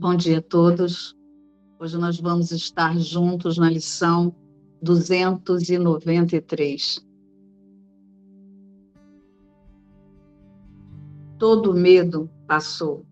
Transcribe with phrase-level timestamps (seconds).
[0.00, 1.18] Bom dia a todos.
[1.76, 4.32] Hoje nós vamos estar juntos na lição
[4.80, 7.04] 293.
[11.36, 13.04] Todo medo passou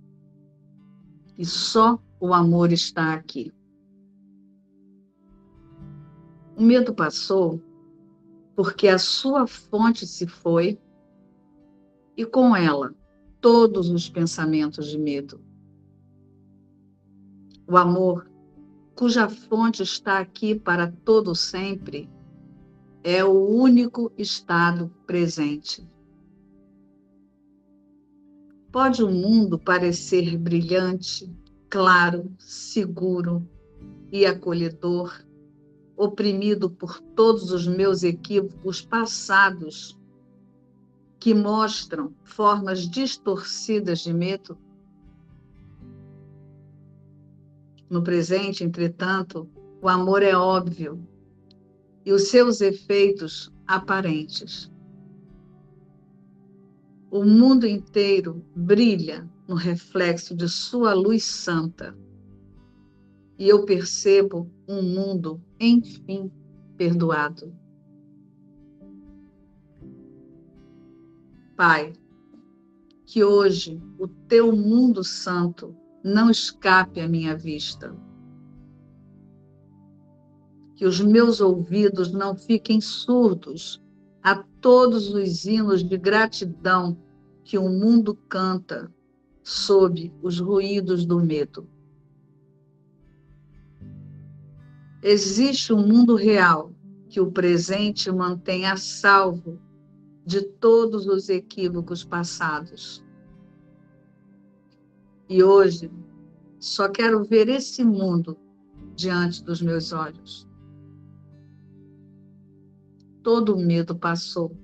[1.37, 3.53] e só o amor está aqui.
[6.57, 7.61] O medo passou
[8.55, 10.79] porque a sua fonte se foi
[12.17, 12.95] e com ela
[13.41, 15.45] todos os pensamentos de medo
[17.67, 18.31] o amor,
[18.95, 22.09] cuja fonte está aqui para todo sempre,
[23.03, 25.89] é o único estado presente.
[28.71, 31.33] Pode o mundo parecer brilhante,
[31.69, 33.49] claro, seguro
[34.13, 35.25] e acolhedor,
[35.97, 39.99] oprimido por todos os meus equívocos passados,
[41.19, 44.59] que mostram formas distorcidas de medo?
[47.89, 49.49] No presente, entretanto,
[49.81, 51.07] o amor é óbvio
[52.05, 54.73] e os seus efeitos aparentes.
[57.11, 61.97] O mundo inteiro brilha no reflexo de sua luz santa.
[63.39, 66.31] E eu percebo um mundo, enfim,
[66.77, 67.55] perdoado.
[71.57, 71.93] Pai,
[73.05, 75.75] que hoje o teu mundo santo
[76.07, 77.93] não escape à minha vista.
[80.77, 83.83] Que os meus ouvidos não fiquem surdos
[84.23, 86.97] a todos os hinos de gratidão
[87.43, 88.93] que o mundo canta
[89.43, 91.69] sob os ruídos do medo.
[95.03, 96.73] Existe um mundo real
[97.09, 99.61] que o presente mantém a salvo
[100.25, 103.06] de todos os equívocos passados.
[105.29, 105.91] E hoje
[106.59, 108.39] só quero ver esse mundo
[108.95, 110.49] diante dos meus olhos.
[113.23, 114.57] Todo o medo passou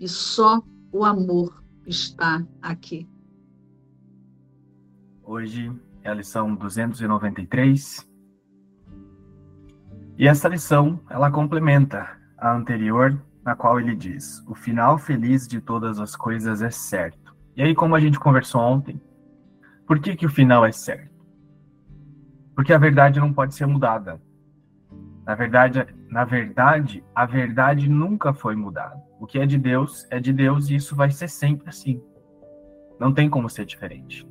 [0.00, 3.08] e só o amor está aqui.
[5.22, 8.08] Hoje é a lição 293.
[10.18, 12.08] E essa lição, ela complementa
[12.38, 17.36] a anterior, na qual ele diz: "O final feliz de todas as coisas é certo".
[17.54, 19.00] E aí, como a gente conversou ontem,
[19.86, 21.14] por que, que o final é certo?
[22.54, 24.20] Porque a verdade não pode ser mudada.
[25.24, 29.00] Na verdade, na verdade, a verdade nunca foi mudada.
[29.20, 32.02] O que é de Deus é de Deus e isso vai ser sempre assim.
[32.98, 34.26] Não tem como ser diferente.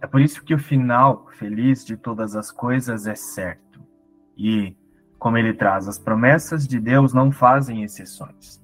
[0.00, 3.80] É por isso que o final feliz de todas as coisas é certo.
[4.36, 4.76] E,
[5.18, 8.62] como ele traz, as promessas de Deus não fazem exceções.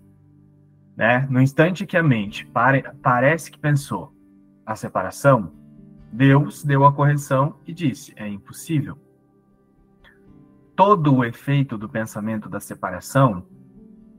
[0.97, 1.27] Né?
[1.31, 4.12] No instante que a mente pare, parece que pensou
[4.66, 5.62] a separação,
[6.12, 8.99] Deus deu a correção e disse: é impossível.
[10.77, 13.47] Todo o efeito do pensamento da separação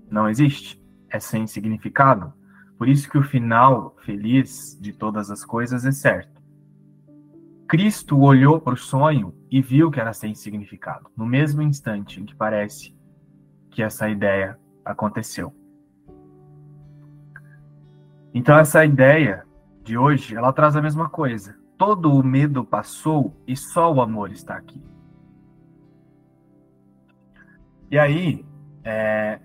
[0.09, 2.33] não existe, é sem significado.
[2.79, 6.41] Por isso que o final feliz de todas as coisas é certo.
[7.67, 12.25] Cristo olhou para o sonho e viu que era sem significado, no mesmo instante em
[12.25, 12.95] que parece
[13.69, 15.53] que essa ideia aconteceu.
[18.33, 19.45] Então essa ideia
[19.83, 24.31] de hoje, ela traz a mesma coisa todo o medo passou e só o amor
[24.31, 24.81] está aqui.
[27.91, 28.45] E aí,
[28.85, 29.41] é...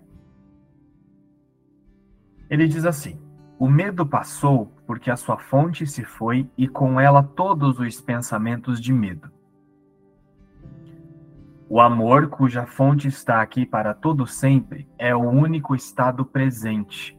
[2.48, 3.20] ele diz assim:
[3.58, 8.80] o medo passou porque a sua fonte se foi e com ela todos os pensamentos
[8.80, 9.28] de medo.
[11.68, 17.17] O amor, cuja fonte está aqui para todo sempre, é o único estado presente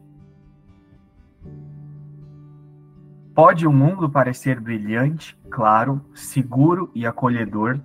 [3.40, 7.80] Pode o mundo parecer brilhante, claro, seguro e acolhedor,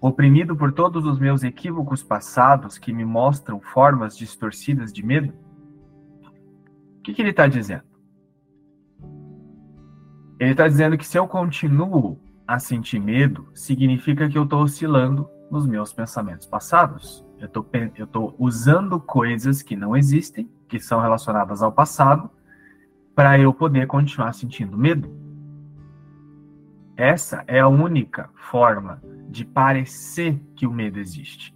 [0.00, 5.32] oprimido por todos os meus equívocos passados que me mostram formas distorcidas de medo?
[6.98, 7.84] O que, que ele está dizendo?
[10.36, 15.30] Ele está dizendo que se eu continuo a sentir medo, significa que eu estou oscilando
[15.48, 17.24] nos meus pensamentos passados.
[17.38, 22.28] Eu estou usando coisas que não existem, que são relacionadas ao passado,
[23.18, 25.10] para eu poder continuar sentindo medo.
[26.96, 31.52] Essa é a única forma de parecer que o medo existe.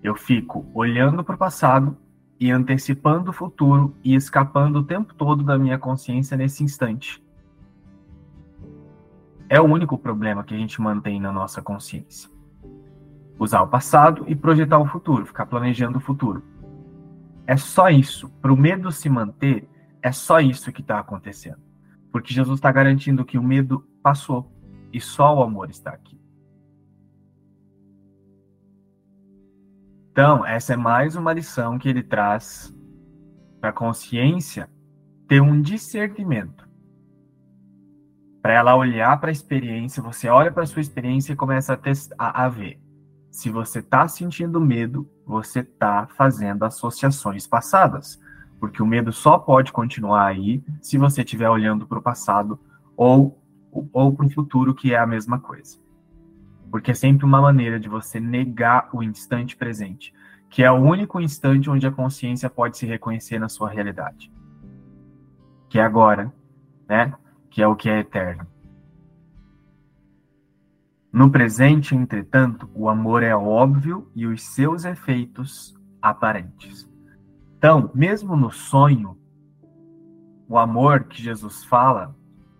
[0.00, 1.96] Eu fico olhando para o passado
[2.38, 7.20] e antecipando o futuro e escapando o tempo todo da minha consciência nesse instante.
[9.48, 12.30] É o único problema que a gente mantém na nossa consciência.
[13.36, 16.40] Usar o passado e projetar o futuro, ficar planejando o futuro.
[17.48, 18.28] É só isso.
[18.40, 19.68] Para o medo se manter,
[20.08, 21.60] é só isso que está acontecendo.
[22.10, 24.50] Porque Jesus está garantindo que o medo passou
[24.90, 26.18] e só o amor está aqui.
[30.10, 32.74] Então, essa é mais uma lição que ele traz
[33.60, 34.68] para a consciência
[35.28, 36.66] ter um discernimento.
[38.40, 41.78] Para ela olhar para a experiência, você olha para a sua experiência e começa
[42.18, 42.80] a, a ver.
[43.30, 48.18] Se você está sentindo medo, você está fazendo associações passadas.
[48.58, 52.58] Porque o medo só pode continuar aí se você estiver olhando para o passado
[52.96, 53.40] ou,
[53.92, 55.78] ou para o futuro, que é a mesma coisa.
[56.70, 60.12] Porque é sempre uma maneira de você negar o instante presente,
[60.50, 64.32] que é o único instante onde a consciência pode se reconhecer na sua realidade.
[65.68, 66.32] Que é agora,
[66.88, 67.14] né?
[67.50, 68.46] Que é o que é eterno.
[71.12, 76.87] No presente, entretanto, o amor é óbvio e os seus efeitos aparentes.
[77.58, 79.18] Então, mesmo no sonho,
[80.48, 82.14] o amor que Jesus fala,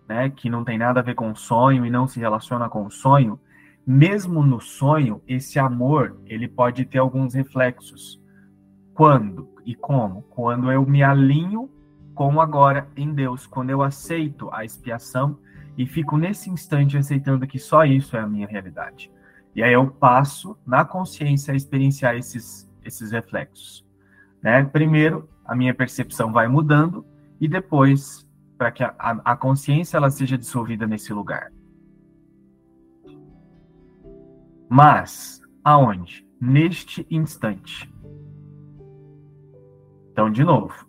[0.05, 2.85] né, que não tem nada a ver com o sonho e não se relaciona com
[2.85, 3.39] o sonho,
[3.87, 8.21] mesmo no sonho, esse amor, ele pode ter alguns reflexos.
[8.93, 10.23] Quando e como?
[10.23, 11.69] Quando eu me alinho
[12.13, 15.39] com agora em Deus, quando eu aceito a expiação
[15.77, 19.09] e fico nesse instante aceitando que só isso é a minha realidade.
[19.55, 23.87] E aí eu passo na consciência a experienciar esses, esses reflexos.
[24.41, 24.63] Né?
[24.63, 27.05] Primeiro, a minha percepção vai mudando
[27.39, 28.27] e depois,
[28.57, 31.51] para que a, a consciência ela seja dissolvida nesse lugar.
[34.69, 36.27] Mas, aonde?
[36.39, 37.91] Neste instante.
[40.11, 40.87] Então, de novo,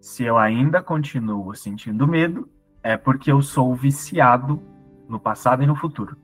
[0.00, 2.48] se eu ainda continuo sentindo medo,
[2.82, 4.62] é porque eu sou viciado
[5.08, 6.16] no passado e no futuro.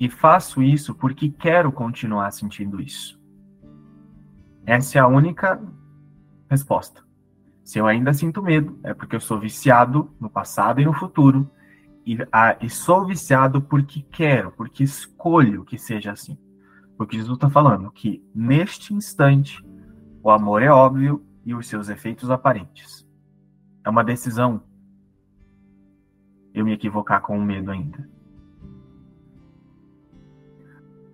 [0.00, 3.17] E faço isso porque quero continuar sentindo isso.
[4.68, 5.58] Essa é a única
[6.50, 7.02] resposta.
[7.64, 11.50] Se eu ainda sinto medo, é porque eu sou viciado no passado e no futuro.
[12.04, 16.36] E, a, e sou viciado porque quero, porque escolho que seja assim.
[16.98, 19.64] Porque Jesus está falando que neste instante
[20.22, 23.08] o amor é óbvio e os seus efeitos aparentes.
[23.82, 24.62] É uma decisão
[26.52, 28.06] eu me equivocar com o medo ainda.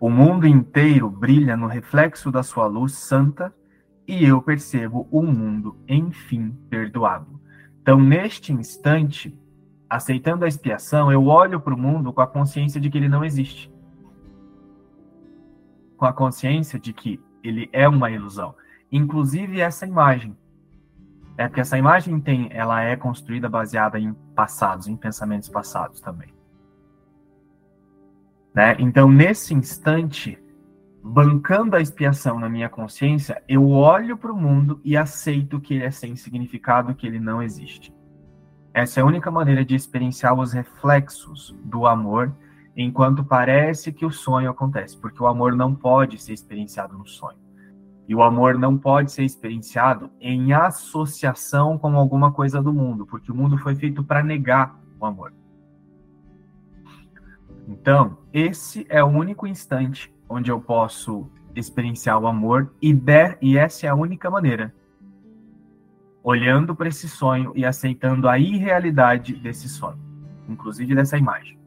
[0.05, 3.55] O mundo inteiro brilha no reflexo da sua luz santa
[4.07, 7.41] e eu percebo o mundo, enfim, perdoado.
[7.81, 9.35] Então, neste instante,
[9.89, 13.25] aceitando a expiação, eu olho para o mundo com a consciência de que ele não
[13.25, 13.73] existe.
[15.97, 18.55] Com a consciência de que ele é uma ilusão.
[18.93, 20.37] Inclusive essa imagem.
[21.39, 26.34] É porque essa imagem tem, ela é construída baseada em passados, em pensamentos passados também.
[28.55, 28.77] Né?
[28.79, 30.39] Então, nesse instante,
[31.03, 35.85] bancando a expiação na minha consciência, eu olho para o mundo e aceito que ele
[35.85, 37.93] é sem significado, que ele não existe.
[38.73, 42.35] Essa é a única maneira de experienciar os reflexos do amor,
[42.77, 47.39] enquanto parece que o sonho acontece, porque o amor não pode ser experienciado no sonho.
[48.07, 53.33] E o amor não pode ser experienciado em associação com alguma coisa do mundo, porque
[53.33, 55.33] o mundo foi feito para negar o amor.
[57.67, 63.57] Então, esse é o único instante onde eu posso experienciar o amor e der, e
[63.57, 64.75] essa é a única maneira.
[66.23, 69.99] Olhando para esse sonho e aceitando a irrealidade desse sonho,
[70.49, 71.59] inclusive dessa imagem.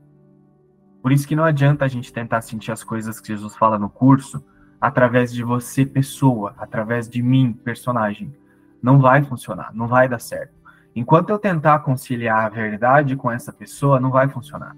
[1.01, 3.89] Por isso que não adianta a gente tentar sentir as coisas que Jesus fala no
[3.89, 4.43] curso,
[4.79, 8.35] através de você, pessoa, através de mim, personagem.
[8.81, 10.53] Não vai funcionar, não vai dar certo.
[10.95, 14.75] Enquanto eu tentar conciliar a verdade com essa pessoa, não vai funcionar.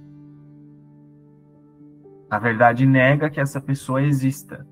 [2.29, 4.65] A verdade nega que essa pessoa exista.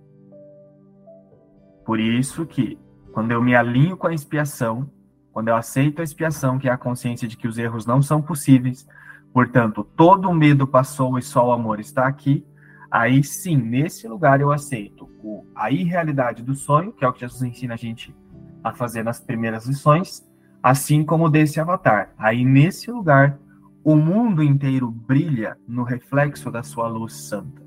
[1.86, 2.78] Por isso que,
[3.14, 4.90] quando eu me alinho com a expiação,
[5.32, 8.22] quando eu aceito a expiação, que é a consciência de que os erros não são
[8.22, 8.88] possíveis,
[9.34, 12.46] portanto, todo o medo passou e só o amor está aqui,
[12.92, 17.22] aí sim, nesse lugar eu aceito o, a irrealidade do sonho, que é o que
[17.22, 18.16] Jesus ensina a gente
[18.64, 20.28] a fazer nas primeiras lições,
[20.62, 22.14] assim como desse avatar.
[22.18, 23.40] Aí nesse lugar,
[23.88, 27.66] o mundo inteiro brilha no reflexo da sua luz santa.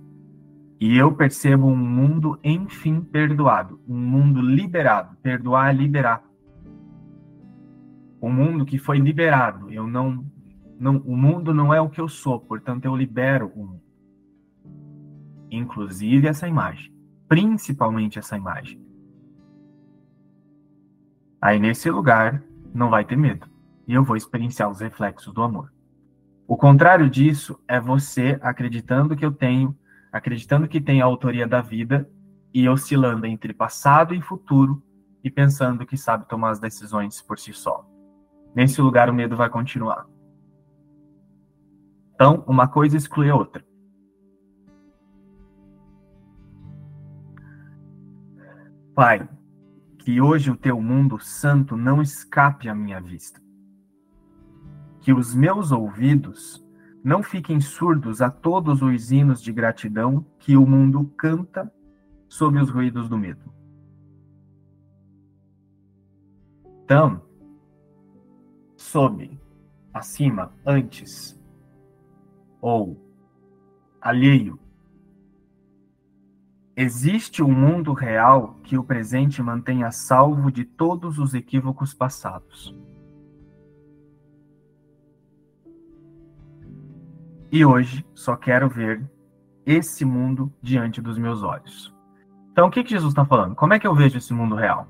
[0.79, 5.17] E eu percebo um mundo, enfim, perdoado, um mundo liberado.
[5.23, 6.23] Perdoar é liberar.
[8.21, 9.71] Um mundo que foi liberado.
[9.71, 10.25] Eu não,
[10.79, 13.83] não, o mundo não é o que eu sou, portanto eu libero o mundo.
[15.51, 17.01] Inclusive essa imagem
[17.31, 18.85] principalmente essa imagem.
[21.41, 22.43] Aí nesse lugar
[22.75, 23.49] não vai ter medo
[23.87, 25.73] e eu vou experienciar os reflexos do amor.
[26.51, 29.73] O contrário disso é você acreditando que eu tenho,
[30.11, 32.11] acreditando que tem a autoria da vida
[32.53, 34.83] e oscilando entre passado e futuro
[35.23, 37.89] e pensando que sabe tomar as decisões por si só.
[38.53, 40.09] Nesse lugar o medo vai continuar.
[42.15, 43.65] Então, uma coisa exclui a outra.
[48.93, 49.29] Pai,
[50.01, 53.41] que hoje o teu mundo santo não escape à minha vista.
[55.01, 56.65] Que os meus ouvidos
[57.03, 61.73] não fiquem surdos a todos os hinos de gratidão que o mundo canta
[62.29, 63.53] sob os ruídos do medo.
[66.85, 67.23] Então,
[68.77, 69.39] sob,
[69.95, 71.41] acima, antes,
[72.61, 73.01] ou
[74.01, 74.59] alheio,
[76.77, 82.75] existe um mundo real que o presente mantenha salvo de todos os equívocos passados.
[87.53, 89.03] E hoje só quero ver
[89.67, 91.93] esse mundo diante dos meus olhos.
[92.53, 93.55] Então, o que, que Jesus está falando?
[93.55, 94.87] Como é que eu vejo esse mundo real?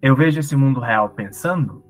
[0.00, 1.82] Eu vejo esse mundo real pensando,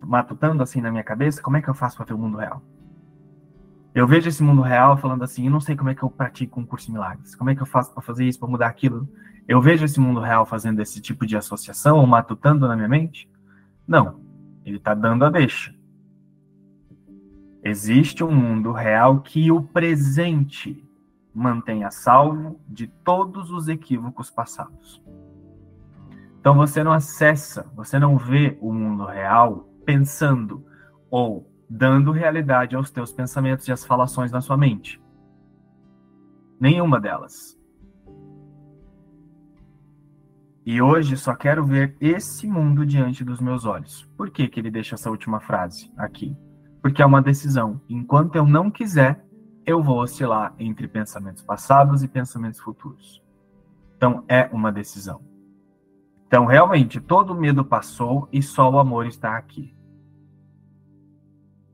[0.00, 2.62] matutando assim na minha cabeça, como é que eu faço para ver o mundo real?
[3.94, 6.58] Eu vejo esse mundo real falando assim, eu não sei como é que eu pratico
[6.58, 9.08] um curso de milagres, como é que eu faço para fazer isso, para mudar aquilo.
[9.46, 13.30] Eu vejo esse mundo real fazendo esse tipo de associação, ou matutando na minha mente?
[13.86, 14.20] Não,
[14.64, 15.74] ele está dando a deixa.
[17.64, 20.84] Existe um mundo real que o presente
[21.32, 25.02] mantenha salvo de todos os equívocos passados.
[26.40, 30.66] Então você não acessa, você não vê o mundo real pensando
[31.08, 35.00] ou dando realidade aos teus pensamentos e às falações na sua mente.
[36.58, 37.56] Nenhuma delas.
[40.66, 44.04] E hoje só quero ver esse mundo diante dos meus olhos.
[44.16, 46.36] Por que, que ele deixa essa última frase aqui?
[46.82, 47.80] Porque é uma decisão.
[47.88, 49.24] Enquanto eu não quiser,
[49.64, 53.22] eu vou oscilar entre pensamentos passados e pensamentos futuros.
[53.96, 55.22] Então, é uma decisão.
[56.26, 59.76] Então, realmente, todo medo passou e só o amor está aqui.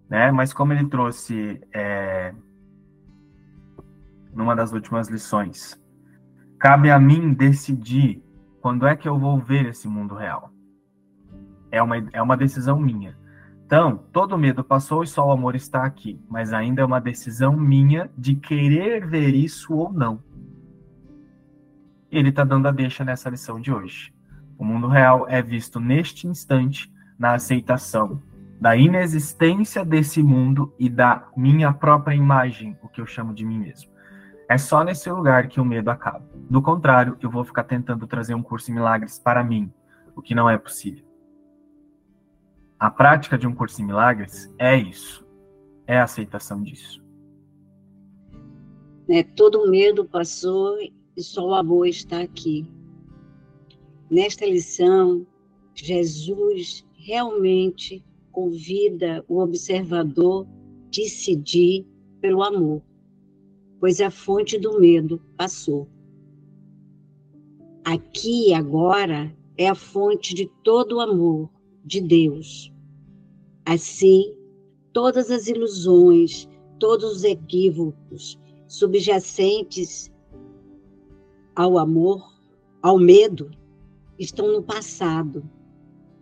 [0.08, 0.30] Né?
[0.30, 2.34] Mas como ele trouxe é,
[4.34, 5.80] numa das últimas lições,
[6.58, 8.22] cabe a mim decidir
[8.60, 10.50] quando é que eu vou ver esse mundo real.
[11.70, 13.16] É uma, é uma decisão minha.
[13.68, 17.54] Então, todo medo passou e só o amor está aqui, mas ainda é uma decisão
[17.54, 20.22] minha de querer ver isso ou não.
[22.10, 24.10] Ele está dando a deixa nessa lição de hoje.
[24.56, 28.22] O mundo real é visto neste instante na aceitação
[28.58, 33.58] da inexistência desse mundo e da minha própria imagem, o que eu chamo de mim
[33.58, 33.90] mesmo.
[34.48, 36.24] É só nesse lugar que o medo acaba.
[36.48, 39.70] Do contrário, eu vou ficar tentando trazer um curso em milagres para mim,
[40.16, 41.07] o que não é possível.
[42.78, 45.26] A prática de um curso em milagres é isso.
[45.86, 47.02] É a aceitação disso.
[49.08, 50.78] É, todo medo passou
[51.16, 52.70] e só o amor está aqui.
[54.08, 55.26] Nesta lição,
[55.74, 61.84] Jesus realmente convida o observador a decidir
[62.20, 62.82] pelo amor,
[63.80, 65.88] pois a fonte do medo passou.
[67.84, 71.50] Aqui e agora é a fonte de todo o amor,
[71.84, 72.72] de Deus.
[73.64, 74.34] Assim,
[74.92, 80.12] todas as ilusões, todos os equívocos subjacentes
[81.54, 82.32] ao amor,
[82.82, 83.50] ao medo,
[84.18, 85.48] estão no passado,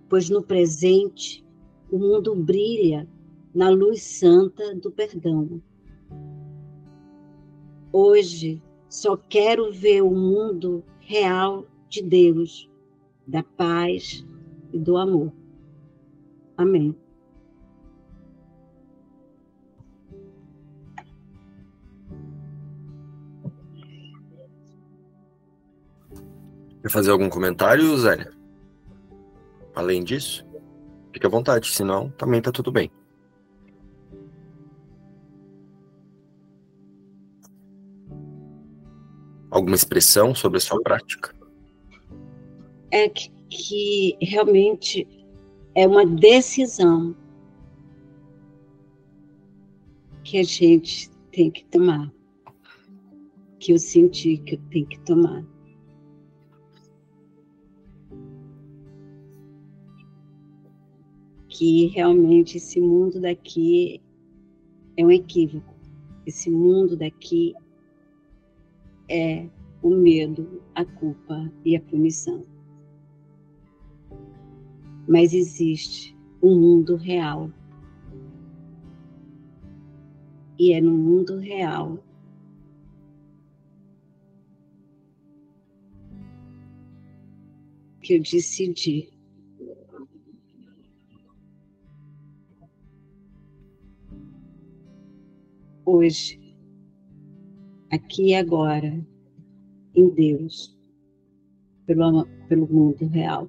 [0.09, 1.45] pois no presente
[1.91, 3.09] o mundo brilha
[3.55, 5.63] na luz santa do perdão.
[7.93, 12.69] Hoje só quero ver o mundo real de Deus,
[13.27, 14.27] da paz
[14.73, 15.33] e do amor.
[16.57, 16.97] Amém.
[26.83, 28.31] Quer fazer algum comentário, Zé?
[29.75, 30.47] Além disso,
[31.13, 32.91] fique à vontade, senão também tá tudo bem.
[39.51, 41.35] Alguma expressão sobre a sua prática?
[42.91, 45.26] É que, que realmente
[45.77, 47.15] é uma decisão
[50.25, 52.11] que a gente tem que tomar,
[53.59, 55.45] que eu senti que eu tenho que tomar.
[61.47, 64.01] Que realmente esse mundo daqui
[64.97, 65.75] é um equívoco.
[66.25, 67.55] Esse mundo daqui
[69.11, 69.47] é
[69.83, 72.56] o medo, a culpa e a punição
[75.09, 77.51] mas existe um mundo real.
[80.59, 81.99] E é no mundo real
[88.01, 89.11] que eu decidi
[95.85, 96.39] hoje,
[97.91, 99.05] aqui e agora,
[99.95, 100.77] em Deus,
[101.87, 103.49] pelo, pelo mundo real.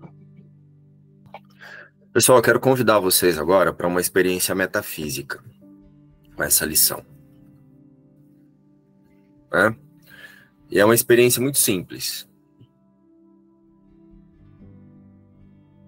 [2.13, 5.43] Pessoal, eu quero convidar vocês agora para uma experiência metafísica
[6.35, 7.05] com essa lição.
[9.51, 9.75] Né?
[10.69, 12.27] E é uma experiência muito simples.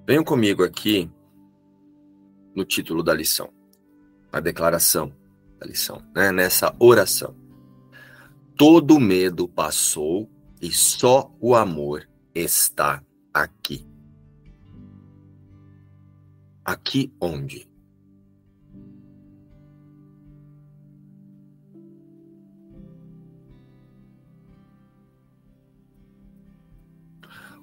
[0.05, 1.09] Venham comigo aqui
[2.55, 3.51] no título da lição,
[4.31, 5.13] a declaração
[5.57, 6.31] da lição, né?
[6.31, 7.35] nessa oração.
[8.55, 10.29] Todo medo passou
[10.61, 13.01] e só o amor está
[13.33, 13.88] aqui.
[16.69, 17.67] Aqui onde?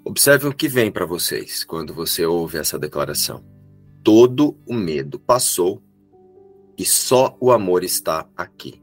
[0.05, 3.45] Observe o que vem para vocês quando você ouve essa declaração.
[4.03, 5.81] Todo o medo passou
[6.77, 8.83] e só o amor está aqui.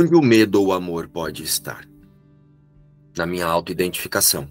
[0.00, 1.84] Onde o medo ou o amor pode estar?
[3.16, 4.48] Na minha autoidentificação.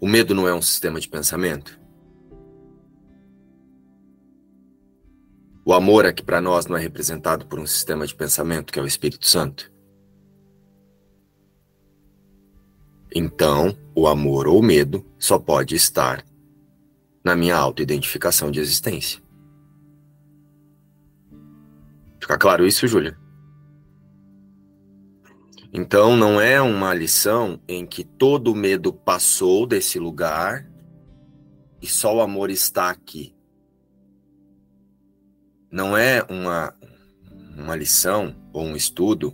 [0.00, 1.78] O medo não é um sistema de pensamento?
[5.64, 8.80] O amor é que para nós não é representado por um sistema de pensamento, que
[8.80, 9.72] é o Espírito Santo.
[13.14, 16.26] Então, o amor ou o medo só pode estar
[17.22, 19.24] na minha autoidentificação de existência.
[22.26, 23.16] Fica claro isso, Júlia?
[25.72, 30.68] Então, não é uma lição em que todo o medo passou desse lugar
[31.80, 33.32] e só o amor está aqui.
[35.70, 36.74] Não é uma,
[37.56, 39.32] uma lição ou um estudo.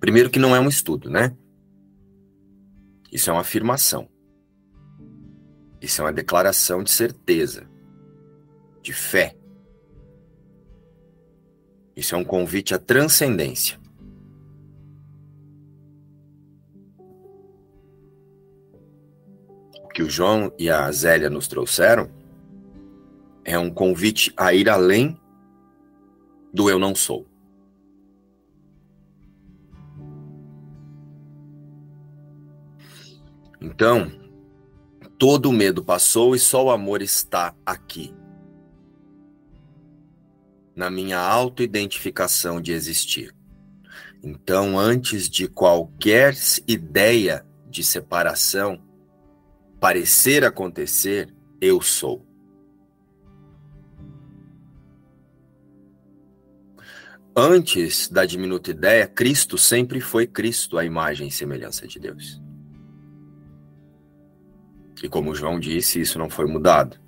[0.00, 1.36] Primeiro, que não é um estudo, né?
[3.12, 4.08] Isso é uma afirmação.
[5.80, 7.70] Isso é uma declaração de certeza,
[8.82, 9.36] de fé.
[11.96, 13.78] Isso é um convite à transcendência.
[19.82, 22.10] O que o João e a Zélia nos trouxeram
[23.44, 25.16] é um convite a ir além
[26.52, 27.26] do eu não sou.
[33.60, 34.10] Então,
[35.16, 38.12] todo o medo passou e só o amor está aqui
[40.74, 43.34] na minha autoidentificação de existir.
[44.22, 46.34] Então, antes de qualquer
[46.66, 48.82] ideia de separação
[49.78, 52.26] parecer acontecer, eu sou.
[57.36, 62.40] Antes da diminuta ideia, Cristo sempre foi Cristo, a imagem e semelhança de Deus.
[65.02, 67.03] E como João disse, isso não foi mudado.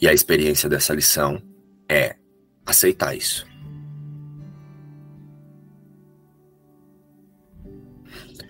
[0.00, 1.42] E a experiência dessa lição
[1.88, 2.16] é
[2.64, 3.46] aceitar isso.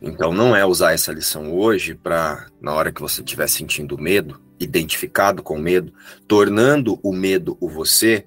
[0.00, 4.40] Então não é usar essa lição hoje para, na hora que você estiver sentindo medo,
[4.58, 5.92] identificado com medo,
[6.26, 8.26] tornando o medo o você,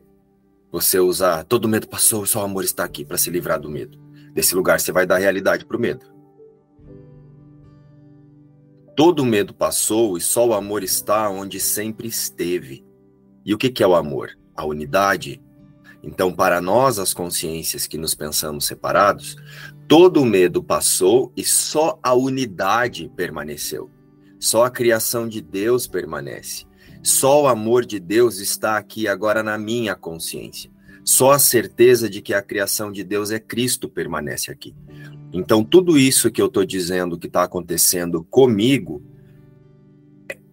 [0.72, 3.98] você usar todo medo passou, só o amor está aqui para se livrar do medo.
[4.34, 6.06] Desse lugar você vai dar realidade para o medo.
[8.96, 12.86] Todo medo passou e só o amor está onde sempre esteve.
[13.46, 14.38] E o que, que é o amor?
[14.56, 15.42] A unidade.
[16.02, 19.36] Então, para nós, as consciências que nos pensamos separados,
[19.88, 23.90] todo o medo passou e só a unidade permaneceu.
[24.40, 26.66] Só a criação de Deus permanece.
[27.02, 30.72] Só o amor de Deus está aqui agora na minha consciência.
[31.04, 34.74] Só a certeza de que a criação de Deus é Cristo permanece aqui.
[35.34, 39.02] Então, tudo isso que eu estou dizendo que está acontecendo comigo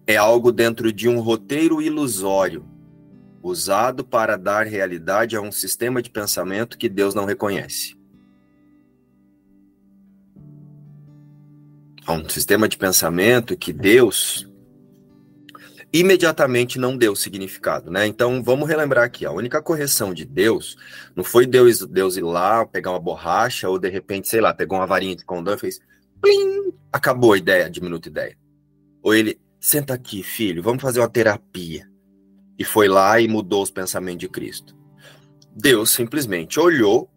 [0.05, 2.65] é algo dentro de um roteiro ilusório
[3.41, 7.95] usado para dar realidade a um sistema de pensamento que Deus não reconhece.
[12.05, 14.47] A um sistema de pensamento que Deus
[15.93, 18.07] imediatamente não deu significado, né?
[18.07, 20.77] Então vamos relembrar aqui, a única correção de Deus
[21.15, 24.77] não foi Deus, Deus ir lá pegar uma borracha ou de repente, sei lá, pegou
[24.77, 25.79] uma varinha de condão e fez
[26.21, 28.37] plim, acabou a ideia, diminuta ideia.
[29.03, 31.90] Ou ele, senta aqui, filho, vamos fazer uma terapia
[32.61, 34.75] e foi lá e mudou os pensamentos de Cristo.
[35.55, 37.09] Deus simplesmente olhou,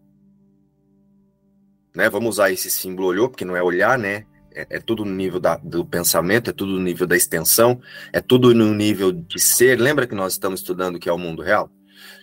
[1.95, 2.09] né?
[2.09, 4.25] Vamos usar esse símbolo olhou, porque não é olhar, né?
[4.55, 7.81] é, é tudo no nível da, do pensamento, é tudo no nível da extensão,
[8.13, 9.79] é tudo no nível de ser.
[9.79, 11.69] Lembra que nós estamos estudando que é o mundo real?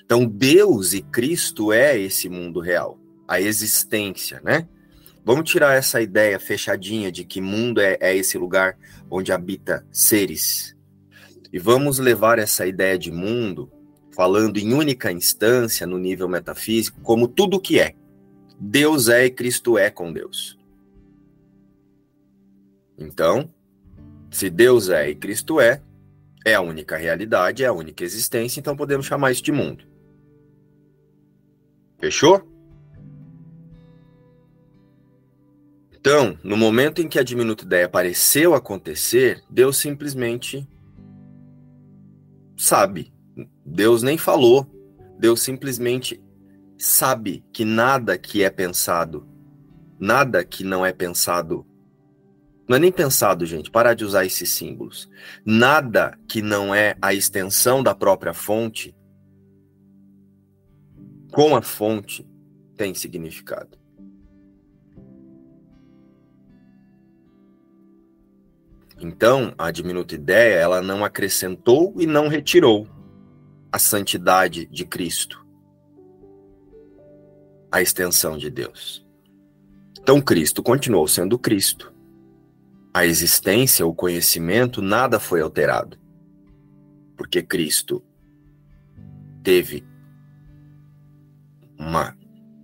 [0.05, 4.67] Então, Deus e Cristo é esse mundo real, a existência, né?
[5.25, 8.77] Vamos tirar essa ideia fechadinha de que mundo é, é esse lugar
[9.09, 10.75] onde habita seres.
[11.53, 13.71] E vamos levar essa ideia de mundo,
[14.11, 17.95] falando em única instância, no nível metafísico, como tudo que é.
[18.59, 20.59] Deus é e Cristo é com Deus.
[22.97, 23.53] Então,
[24.31, 25.83] se Deus é e Cristo é,
[26.45, 29.85] é a única realidade, é a única existência, então podemos chamar isso de mundo.
[31.99, 32.49] Fechou?
[35.93, 40.67] Então, no momento em que a diminuta ideia pareceu acontecer, Deus simplesmente
[42.63, 43.13] sabe.
[43.67, 44.67] Deus nem falou.
[45.19, 46.23] Deus simplesmente
[46.79, 49.29] sabe que nada que é pensado,
[49.99, 51.67] nada que não é pensado,
[52.69, 55.09] não é nem pensado, gente, parar de usar esses símbolos.
[55.45, 58.95] Nada que não é a extensão da própria fonte,
[61.33, 62.27] com a fonte,
[62.77, 63.79] tem significado.
[69.03, 72.87] Então, a diminuta ideia, ela não acrescentou e não retirou
[73.73, 75.45] a santidade de Cristo,
[77.69, 79.05] a extensão de Deus.
[80.01, 81.93] Então, Cristo continuou sendo Cristo.
[82.95, 85.99] A existência, o conhecimento, nada foi alterado.
[87.17, 88.05] Porque Cristo
[89.43, 89.85] teve
[91.77, 92.17] uma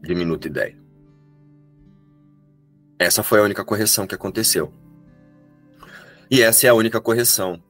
[0.02, 0.78] diminuta ideia.
[2.96, 4.72] Essa foi a única correção que aconteceu.
[6.30, 7.62] E essa é a única correção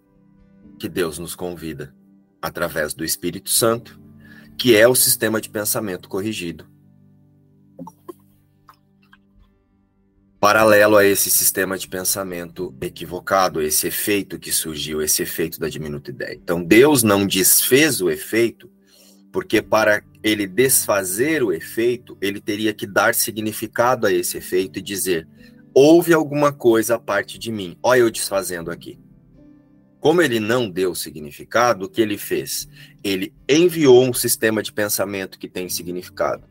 [0.79, 1.95] que Deus nos convida,
[2.43, 4.01] através do Espírito Santo,
[4.57, 6.67] que é o sistema de pensamento corrigido.
[10.41, 16.11] Paralelo a esse sistema de pensamento equivocado, esse efeito que surgiu, esse efeito da diminuta
[16.11, 16.35] ideia.
[16.35, 18.71] Então, Deus não desfez o efeito,
[19.33, 24.83] porque para ele desfazer o efeito, ele teria que dar significado a esse efeito e
[24.83, 25.29] dizer:
[25.75, 27.77] houve alguma coisa a parte de mim.
[27.83, 28.99] Olha eu desfazendo aqui.
[30.01, 32.69] Como ele não deu significado, o que ele fez?
[33.03, 36.45] Ele enviou um sistema de pensamento que tem significado.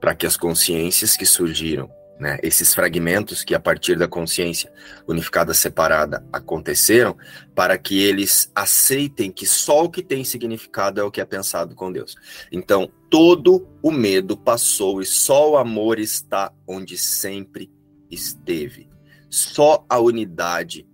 [0.00, 4.70] Para que as consciências que surgiram né, esses fragmentos que a partir da consciência
[5.08, 7.16] unificada separada aconteceram,
[7.54, 11.74] para que eles aceitem que só o que tem significado é o que é pensado
[11.74, 12.14] com Deus.
[12.52, 17.72] Então, todo o medo passou e só o amor está onde sempre
[18.10, 18.90] esteve.
[19.30, 20.86] Só a unidade,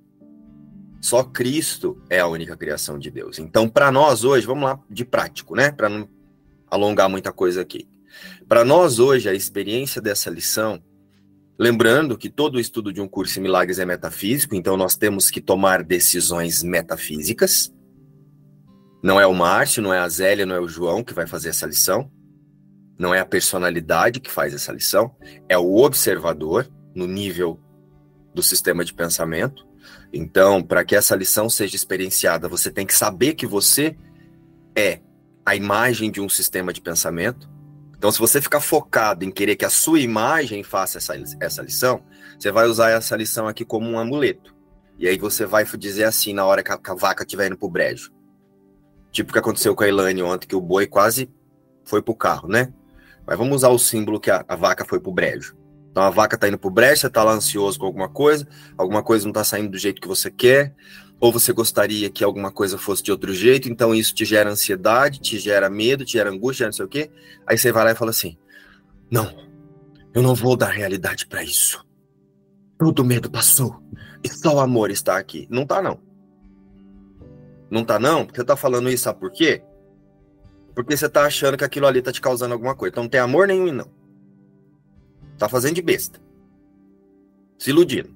[1.01, 3.39] só Cristo é a única criação de Deus.
[3.41, 5.73] Então, para nós hoje, vamos lá de prático, né?
[5.73, 6.09] Para não
[6.71, 7.89] alongar muita coisa aqui.
[8.49, 10.83] Para nós hoje, a experiência dessa lição
[11.59, 15.40] Lembrando que todo estudo de um curso em milagres é metafísico, então nós temos que
[15.40, 17.73] tomar decisões metafísicas.
[19.03, 21.49] Não é o Márcio, não é a Zélia, não é o João que vai fazer
[21.49, 22.11] essa lição.
[22.99, 25.14] Não é a personalidade que faz essa lição,
[25.49, 27.61] é o observador no nível
[28.35, 29.66] do sistema de pensamento.
[30.12, 33.97] Então, para que essa lição seja experienciada, você tem que saber que você
[34.75, 35.01] é
[35.45, 37.49] a imagem de um sistema de pensamento.
[37.97, 42.03] Então, se você ficar focado em querer que a sua imagem faça essa, essa lição,
[42.39, 44.55] você vai usar essa lição aqui como um amuleto.
[44.99, 47.59] E aí você vai dizer assim na hora que a, que a vaca estiver indo
[47.59, 48.13] pro brejo.
[49.11, 51.31] Tipo o que aconteceu com a Elaine ontem, que o boi quase
[51.85, 52.73] foi pro carro, né?
[53.27, 55.57] Mas vamos usar o símbolo que a, a vaca foi pro brejo.
[55.91, 59.03] Então a vaca tá indo pro brejo, você tá lá ansioso com alguma coisa, alguma
[59.03, 60.75] coisa não tá saindo do jeito que você quer,
[61.18, 65.20] ou você gostaria que alguma coisa fosse de outro jeito, então isso te gera ansiedade,
[65.20, 67.11] te gera medo, te gera angústia, não sei o quê.
[67.46, 68.37] Aí você vai lá e fala assim:
[69.11, 69.35] Não,
[70.14, 71.85] eu não vou dar realidade para isso.
[72.79, 73.83] Todo medo passou
[74.22, 75.46] e só o amor está aqui.
[75.50, 75.98] Não tá, não.
[77.70, 78.24] Não tá, não?
[78.24, 79.62] Porque você tá falando isso, sabe por quê?
[80.74, 82.92] Porque você tá achando que aquilo ali tá te causando alguma coisa.
[82.92, 83.90] Então não tem amor nenhum, não.
[85.38, 86.20] Tá fazendo de besta.
[87.59, 88.15] Se iludindo.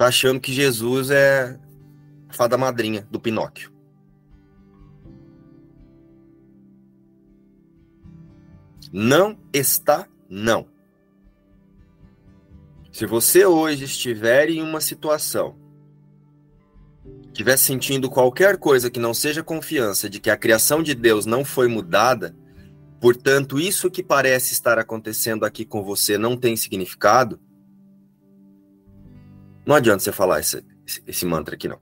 [0.00, 1.60] Tá achando que Jesus é
[2.26, 3.70] a fada madrinha do Pinóquio.
[8.90, 10.66] Não está, não.
[12.90, 15.54] Se você hoje estiver em uma situação,
[17.26, 21.44] estiver sentindo qualquer coisa que não seja confiança de que a criação de Deus não
[21.44, 22.34] foi mudada,
[23.02, 27.38] portanto, isso que parece estar acontecendo aqui com você não tem significado,
[29.66, 30.64] não adianta você falar esse,
[31.06, 31.80] esse mantra aqui, não.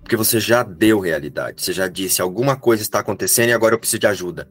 [0.00, 3.78] Porque você já deu realidade, você já disse alguma coisa está acontecendo e agora eu
[3.78, 4.50] preciso de ajuda.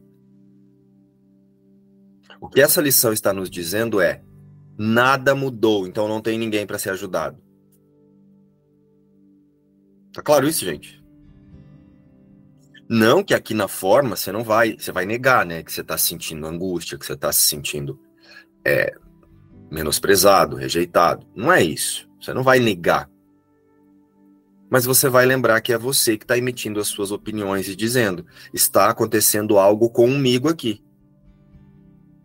[2.40, 4.22] O que essa lição está nos dizendo é:
[4.78, 7.42] nada mudou, então não tem ninguém para ser ajudado.
[10.12, 10.97] Tá claro isso, gente?
[12.88, 15.62] Não que aqui na forma você não vai, você vai negar, né?
[15.62, 18.00] Que você está sentindo angústia, que você está se sentindo
[18.64, 18.94] é,
[19.70, 21.26] menosprezado, rejeitado.
[21.34, 22.08] Não é isso.
[22.20, 23.08] Você não vai negar
[24.70, 28.26] mas você vai lembrar que é você que está emitindo as suas opiniões e dizendo:
[28.52, 30.82] está acontecendo algo comigo aqui.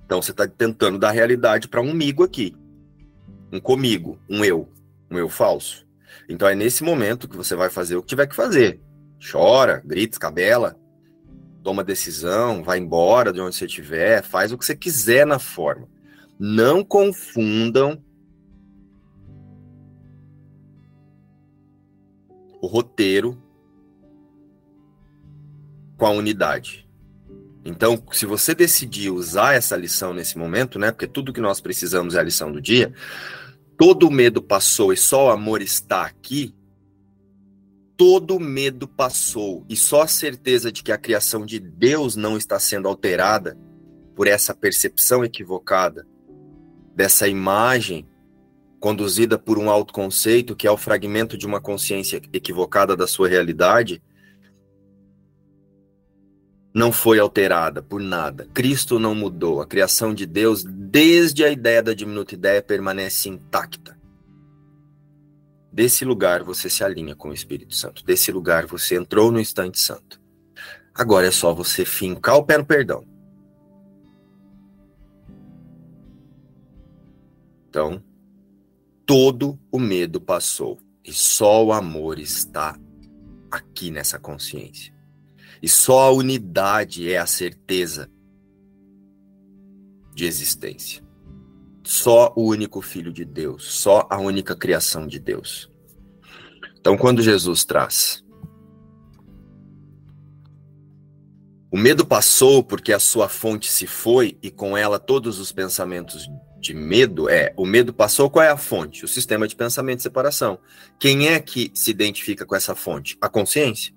[0.06, 2.54] Então você está tentando dar realidade para um migo aqui,
[3.52, 4.68] um comigo, um eu,
[5.10, 5.88] um eu falso.
[6.28, 8.82] Então é nesse momento que você vai fazer o que tiver que fazer.
[9.32, 10.78] Chora, grita, escabela,
[11.64, 15.88] toma decisão, vai embora de onde você estiver, faz o que você quiser na forma.
[16.38, 18.04] Não confundam
[22.62, 23.42] o roteiro
[25.98, 26.88] com a unidade.
[27.64, 32.16] Então, se você decidir usar essa lição nesse momento, né, porque tudo que nós precisamos
[32.16, 32.94] é a lição do dia,
[33.78, 36.54] todo o medo passou e só o amor está aqui,
[37.98, 42.60] todo medo passou e só a certeza de que a criação de Deus não está
[42.60, 43.58] sendo alterada
[44.16, 46.08] por essa percepção equivocada
[46.96, 48.08] dessa imagem
[48.80, 54.04] conduzida por um autoconceito, que é o fragmento de uma consciência equivocada da sua realidade,
[56.74, 58.48] não foi alterada por nada.
[58.54, 59.62] Cristo não mudou.
[59.62, 63.98] A criação de Deus, desde a ideia da diminuta ideia, permanece intacta.
[65.74, 68.06] Desse lugar você se alinha com o Espírito Santo.
[68.06, 70.22] Desse lugar você entrou no instante santo.
[70.94, 73.04] Agora é só você fincar o pé no perdão.
[77.68, 78.04] Então,
[79.04, 82.80] todo o medo passou e só o amor está
[83.50, 84.94] aqui nessa consciência.
[85.60, 88.12] E só a unidade é a certeza
[90.14, 91.03] de existência.
[91.84, 95.70] Só o único Filho de Deus, só a única criação de Deus.
[96.80, 98.24] Então, quando Jesus traz
[101.74, 106.30] o medo passou porque a sua fonte se foi e com ela todos os pensamentos
[106.60, 109.04] de medo é o medo passou, qual é a fonte?
[109.04, 110.60] O sistema de pensamento de separação.
[111.00, 113.18] Quem é que se identifica com essa fonte?
[113.20, 113.92] A consciência.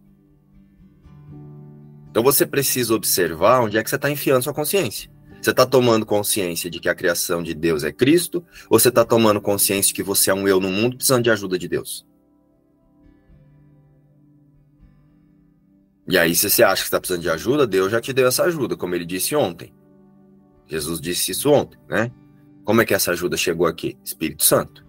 [2.09, 5.11] Então você precisa observar onde é que você está enfiando sua consciência.
[5.47, 9.05] Você está tomando consciência de que a criação de Deus é Cristo, ou você está
[9.05, 12.05] tomando consciência de que você é um eu no mundo precisando de ajuda de Deus?
[16.09, 18.43] E aí, se você acha que está precisando de ajuda, Deus já te deu essa
[18.43, 19.73] ajuda, como ele disse ontem.
[20.67, 22.11] Jesus disse isso ontem, né?
[22.65, 23.97] Como é que essa ajuda chegou aqui?
[24.05, 24.85] Espírito Santo.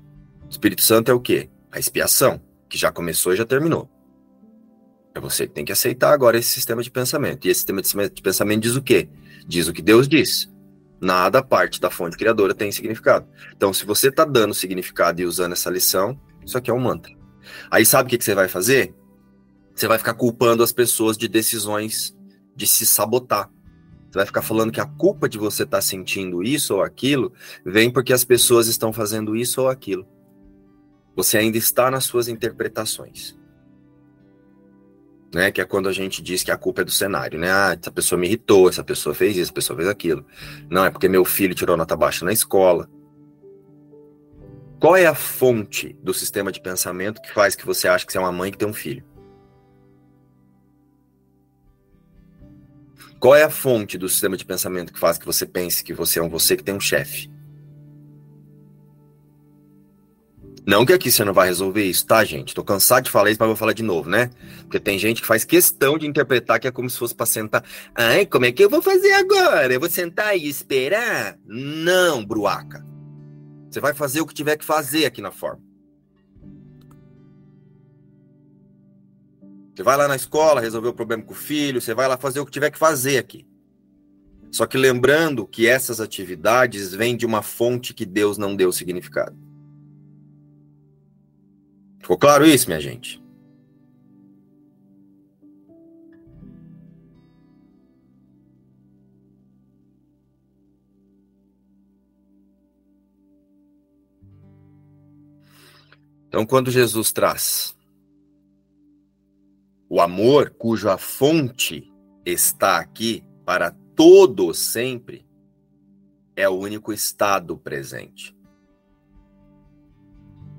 [0.49, 1.51] Espírito Santo é o quê?
[1.71, 3.87] A expiação, que já começou e já terminou.
[5.17, 7.47] É você que tem que aceitar agora esse sistema de pensamento.
[7.47, 9.09] E esse sistema de pensamento diz o quê?
[9.47, 10.47] Diz o que Deus diz.
[11.01, 13.27] Nada parte da fonte criadora tem significado.
[13.55, 17.11] Então, se você está dando significado e usando essa lição, isso aqui é um mantra.
[17.71, 18.93] Aí sabe o que, que você vai fazer?
[19.73, 22.15] Você vai ficar culpando as pessoas de decisões
[22.55, 23.49] de se sabotar.
[24.11, 27.33] Você vai ficar falando que a culpa de você estar tá sentindo isso ou aquilo
[27.65, 30.07] vem porque as pessoas estão fazendo isso ou aquilo.
[31.15, 33.35] Você ainda está nas suas interpretações.
[35.33, 35.51] Né?
[35.51, 37.51] Que é quando a gente diz que a culpa é do cenário, né?
[37.51, 40.25] Ah, essa pessoa me irritou, essa pessoa fez isso, essa pessoa fez aquilo.
[40.69, 42.89] Não, é porque meu filho tirou nota baixa na escola.
[44.79, 48.17] Qual é a fonte do sistema de pensamento que faz que você acha que você
[48.17, 49.03] é uma mãe que tem um filho?
[53.19, 56.19] Qual é a fonte do sistema de pensamento que faz que você pense que você
[56.19, 57.29] é um você que tem um chefe?
[60.67, 62.53] Não que aqui você não vai resolver isso, tá, gente?
[62.53, 64.29] Tô cansado de falar isso, mas vou falar de novo, né?
[64.63, 67.63] Porque tem gente que faz questão de interpretar que é como se fosse para sentar.
[67.95, 69.73] Ai, como é que eu vou fazer agora?
[69.73, 71.39] Eu vou sentar e esperar?
[71.45, 72.85] Não, bruaca.
[73.71, 75.61] Você vai fazer o que tiver que fazer aqui na forma.
[79.73, 82.41] Você vai lá na escola resolver o problema com o filho, você vai lá fazer
[82.41, 83.47] o que tiver que fazer aqui.
[84.51, 89.46] Só que lembrando que essas atividades vêm de uma fonte que Deus não deu significado.
[92.07, 93.21] Ficou claro isso, minha gente?
[106.29, 107.77] Então, quando Jesus traz
[109.89, 111.91] o amor, cuja fonte
[112.25, 115.27] está aqui para todo sempre,
[116.37, 118.33] é o único estado presente.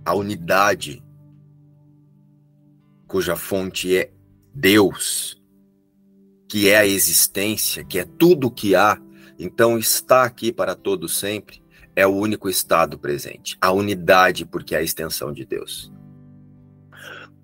[0.04, 1.02] A unidade
[3.08, 4.12] cuja fonte é
[4.54, 5.42] Deus,
[6.46, 9.00] que é a existência, que é tudo o que há,
[9.38, 11.62] então está aqui para todo sempre,
[11.96, 15.90] é o único estado presente, a unidade, porque é a extensão de Deus.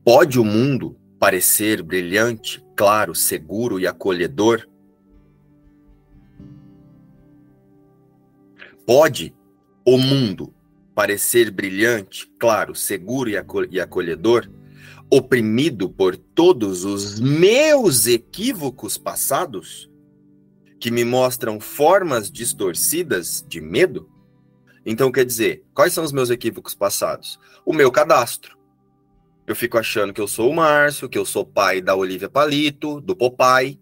[0.04, 4.68] Pode o mundo parecer brilhante, claro, seguro e acolhedor?
[8.86, 9.34] Pode
[9.86, 10.54] o mundo
[10.94, 14.48] parecer brilhante, claro, seguro e acolhedor,
[15.16, 19.88] oprimido por todos os meus equívocos passados,
[20.80, 24.10] que me mostram formas distorcidas de medo?
[24.84, 27.38] Então, quer dizer, quais são os meus equívocos passados?
[27.64, 28.58] O meu cadastro.
[29.46, 33.00] Eu fico achando que eu sou o Márcio, que eu sou pai da Olivia Palito,
[33.00, 33.78] do Popai.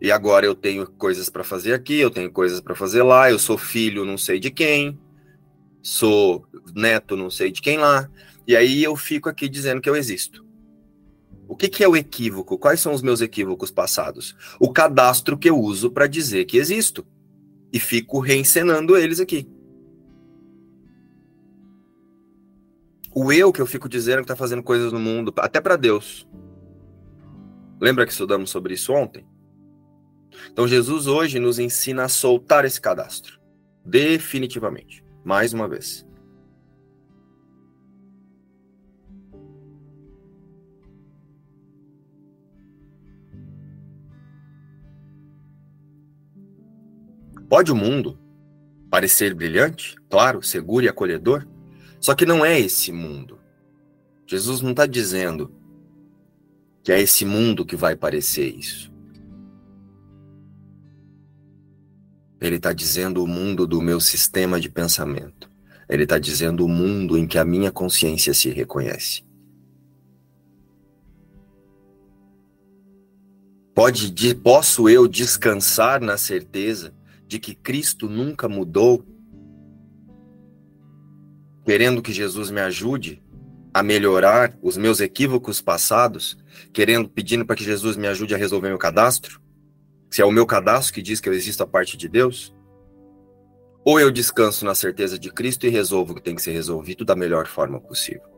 [0.00, 3.38] E agora eu tenho coisas para fazer aqui, eu tenho coisas para fazer lá, eu
[3.38, 4.98] sou filho não sei de quem,
[5.82, 8.08] sou neto não sei de quem lá.
[8.48, 10.42] E aí eu fico aqui dizendo que eu existo.
[11.46, 12.56] O que, que é o equívoco?
[12.56, 14.34] Quais são os meus equívocos passados?
[14.58, 17.06] O cadastro que eu uso para dizer que existo.
[17.70, 19.46] E fico reencenando eles aqui.
[23.14, 26.26] O eu que eu fico dizendo que está fazendo coisas no mundo, até para Deus.
[27.78, 29.26] Lembra que estudamos sobre isso ontem?
[30.50, 33.38] Então Jesus hoje nos ensina a soltar esse cadastro.
[33.84, 35.04] Definitivamente.
[35.22, 36.07] Mais uma vez.
[47.48, 48.18] Pode o mundo
[48.90, 51.46] parecer brilhante, claro, seguro e acolhedor?
[52.00, 53.38] Só que não é esse mundo.
[54.26, 55.52] Jesus não está dizendo
[56.82, 58.92] que é esse mundo que vai parecer isso.
[62.40, 65.50] Ele está dizendo o mundo do meu sistema de pensamento.
[65.88, 69.26] Ele está dizendo o mundo em que a minha consciência se reconhece.
[73.74, 76.92] Pode, posso eu descansar na certeza
[77.28, 79.04] de que Cristo nunca mudou,
[81.62, 83.22] querendo que Jesus me ajude
[83.72, 86.38] a melhorar os meus equívocos passados,
[86.72, 89.42] querendo, pedindo para que Jesus me ajude a resolver meu cadastro?
[90.10, 92.56] Se é o meu cadastro que diz que eu existo a parte de Deus?
[93.84, 97.04] Ou eu descanso na certeza de Cristo e resolvo o que tem que ser resolvido
[97.04, 98.28] da melhor forma possível?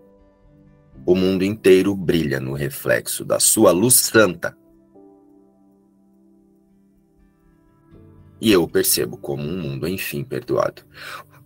[1.06, 4.56] O mundo inteiro brilha no reflexo da sua luz santa
[8.40, 10.82] e eu percebo como um mundo, enfim, perdoado.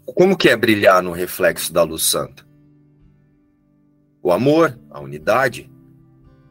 [0.06, 2.46] Como que é brilhar no reflexo da luz santa?
[4.22, 5.70] O amor, a unidade,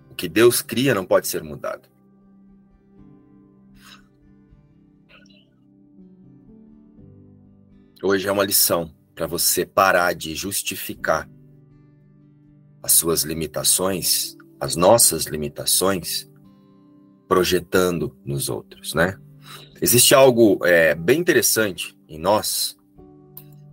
[0.09, 1.89] o que Deus cria não pode ser mudado.
[8.01, 11.29] Hoje é uma lição para você parar de justificar
[12.81, 16.29] as suas limitações, as nossas limitações,
[17.29, 19.17] projetando nos outros, né?
[19.83, 22.77] Existe algo é, bem interessante em nós,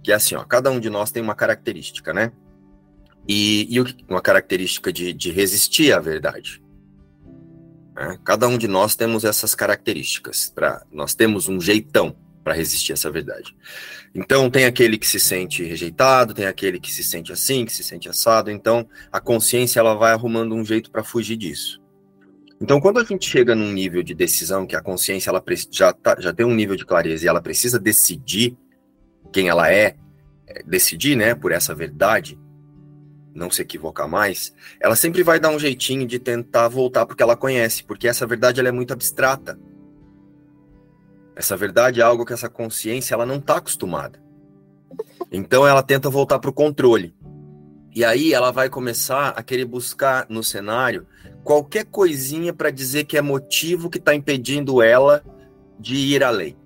[0.03, 2.33] que é assim, ó, cada um de nós tem uma característica, né?
[3.29, 6.61] E, e uma característica de, de resistir à verdade.
[7.95, 8.19] Né?
[8.25, 10.51] Cada um de nós temos essas características.
[10.53, 13.55] Pra, nós temos um jeitão para resistir a essa verdade.
[14.13, 17.85] Então, tem aquele que se sente rejeitado, tem aquele que se sente assim, que se
[17.85, 18.51] sente assado.
[18.51, 21.81] Então, a consciência ela vai arrumando um jeito para fugir disso.
[22.61, 26.17] Então, quando a gente chega num nível de decisão que a consciência ela já, tá,
[26.19, 28.55] já tem um nível de clareza e ela precisa decidir
[29.33, 29.97] quem ela é,
[30.47, 32.39] é, decidir, né, por essa verdade,
[33.35, 37.37] não se equivocar mais, ela sempre vai dar um jeitinho de tentar voltar porque ela
[37.37, 39.59] conhece, porque essa verdade ela é muito abstrata.
[41.35, 44.21] Essa verdade é algo que essa consciência ela não está acostumada.
[45.33, 47.15] Então ela tenta voltar para o controle.
[47.95, 51.07] E aí ela vai começar a querer buscar no cenário
[51.45, 55.25] qualquer coisinha para dizer que é motivo que está impedindo ela
[55.79, 56.57] de ir além.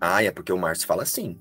[0.00, 1.40] Ah, é porque o Márcio fala assim.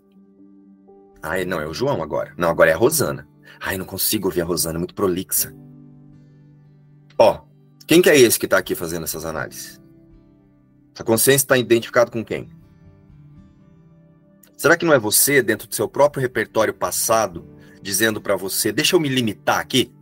[1.21, 2.33] Ah, não, é o João agora.
[2.37, 3.27] Não, agora é a Rosana.
[3.59, 5.53] Ai, não consigo ouvir a Rosana, é muito prolixa.
[7.17, 7.41] Ó,
[7.87, 9.81] quem que é esse que está aqui fazendo essas análises?
[10.97, 12.49] A consciência está identificado com quem?
[14.57, 17.45] Será que não é você, dentro do seu próprio repertório passado,
[17.83, 19.93] dizendo para você: deixa eu me limitar aqui?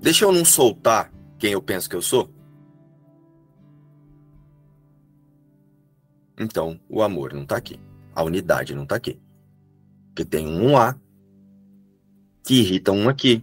[0.00, 2.30] Deixa eu não soltar quem eu penso que eu sou?
[6.38, 7.80] Então, o amor não está aqui.
[8.14, 9.20] A unidade não está aqui.
[10.08, 10.96] Porque tem um lá
[12.44, 13.42] que irrita um aqui.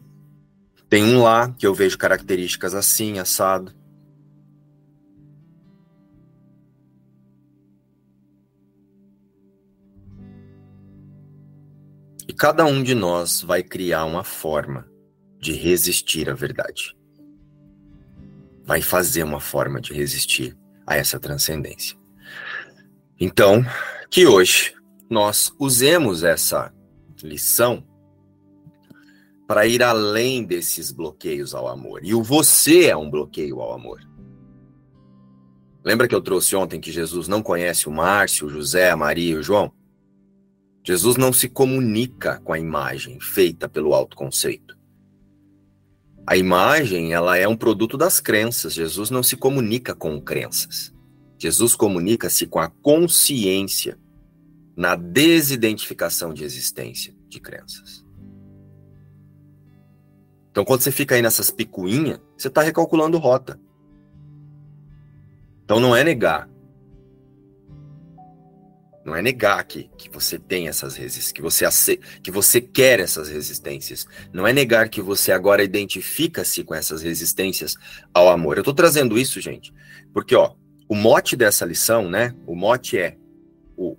[0.88, 3.74] Tem um lá que eu vejo características assim, assado.
[12.34, 14.90] E cada um de nós vai criar uma forma
[15.40, 16.98] de resistir à verdade.
[18.66, 20.58] Vai fazer uma forma de resistir
[20.88, 21.96] a essa transcendência.
[23.20, 23.64] Então,
[24.10, 24.74] que hoje
[25.08, 26.74] nós usemos essa
[27.22, 27.86] lição
[29.48, 32.04] para ir além desses bloqueios ao amor.
[32.04, 34.02] E o você é um bloqueio ao amor.
[35.86, 39.34] Lembra que eu trouxe ontem que Jesus não conhece o Márcio, o José, a Maria
[39.34, 39.72] e o João?
[40.84, 44.78] Jesus não se comunica com a imagem feita pelo autoconceito.
[46.28, 48.74] A imagem, ela é um produto das crenças.
[48.74, 50.94] Jesus não se comunica com crenças.
[51.38, 53.98] Jesus comunica-se com a consciência
[54.76, 58.04] na desidentificação de existência de crenças.
[60.52, 63.60] Então, quando você fica aí nessas picuinhas, você está recalculando rota.
[65.64, 66.50] Então, não é negar.
[69.06, 73.28] Não é negar que, que você tem essas resistências, que você, que você quer essas
[73.28, 74.08] resistências.
[74.32, 77.76] Não é negar que você agora identifica-se com essas resistências
[78.14, 78.58] ao amor.
[78.58, 79.74] Eu estou trazendo isso, gente,
[80.14, 80.54] porque ó,
[80.88, 82.34] o mote dessa lição, né?
[82.48, 83.18] O mote é
[83.76, 83.98] o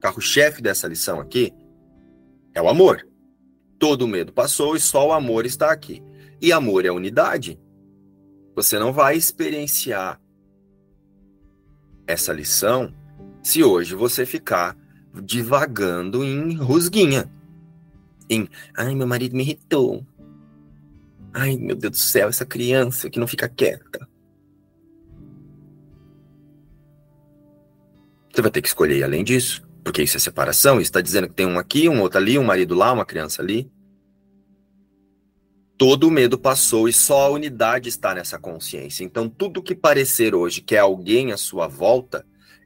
[0.00, 1.52] carro-chefe dessa lição aqui
[2.54, 3.06] é o amor.
[3.78, 6.02] Todo medo passou e só o amor está aqui.
[6.40, 7.58] E amor é unidade.
[8.54, 10.20] Você não vai experienciar
[12.06, 12.94] essa lição
[13.44, 14.74] se hoje você ficar
[15.22, 17.30] divagando em rusguinha.
[18.28, 20.04] Em, ai, meu marido me irritou.
[21.32, 24.08] Ai, meu Deus do céu, essa criança que não fica quieta.
[28.32, 30.76] Você vai ter que escolher além disso, porque isso é separação.
[30.76, 33.42] Isso está dizendo que tem um aqui, um outro ali, um marido lá, uma criança
[33.42, 33.70] ali.
[35.76, 39.04] Todo o medo passou e só a unidade está nessa consciência.
[39.04, 42.24] Então, tudo que parecer hoje que é alguém à sua volta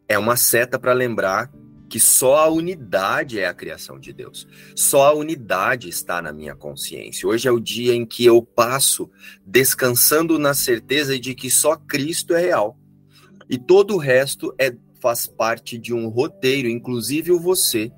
[0.09, 1.53] é uma seta para lembrar
[1.89, 4.47] que só a unidade é a criação de Deus.
[4.75, 7.29] Só a unidade está na minha consciência.
[7.29, 9.11] Hoje é o dia em que eu passo
[9.45, 12.79] descansando na certeza de que só Cristo é real.
[13.49, 17.93] E todo o resto é faz parte de um roteiro, inclusive o você,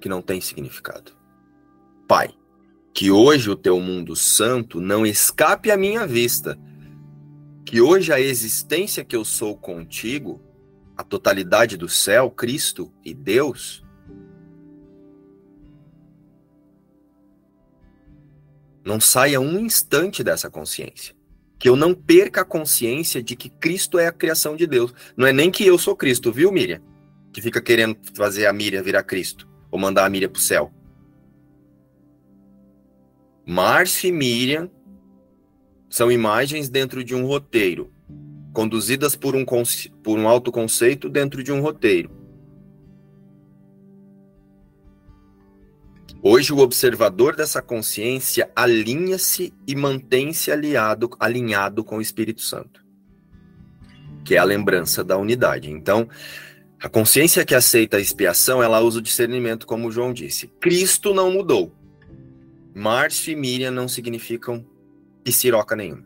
[0.00, 1.12] que não tem significado.
[2.06, 2.30] Pai,
[2.92, 6.58] que hoje o teu mundo santo não escape à minha vista,
[7.64, 10.40] que hoje a existência que eu sou contigo,
[10.96, 13.84] a totalidade do céu, Cristo e Deus,
[18.84, 21.14] não saia um instante dessa consciência.
[21.58, 24.92] Que eu não perca a consciência de que Cristo é a criação de Deus.
[25.16, 26.82] Não é nem que eu sou Cristo, viu, Miriam?
[27.32, 30.70] Que fica querendo fazer a Miriam virar Cristo, ou mandar a Miriam para o céu.
[33.46, 34.70] Márcio e Miriam
[35.94, 37.92] são imagens dentro de um roteiro,
[38.52, 39.44] conduzidas por um,
[40.02, 42.10] por um autoconceito dentro de um roteiro.
[46.20, 52.84] Hoje, o observador dessa consciência alinha-se e mantém-se alinhado, alinhado com o Espírito Santo,
[54.24, 55.70] que é a lembrança da unidade.
[55.70, 56.08] Então,
[56.82, 60.48] a consciência que aceita a expiação, ela usa o discernimento, como o João disse.
[60.60, 61.72] Cristo não mudou.
[62.74, 64.73] Márcio e Miriam não significam
[65.24, 66.04] pisiroca nenhuma.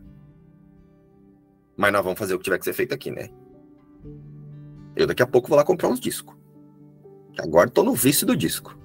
[1.77, 3.29] Mas nós vamos fazer o que tiver que ser feito aqui, né?
[4.95, 6.35] Eu daqui a pouco vou lá comprar uns discos.
[7.37, 8.77] Agora tô no vício do disco.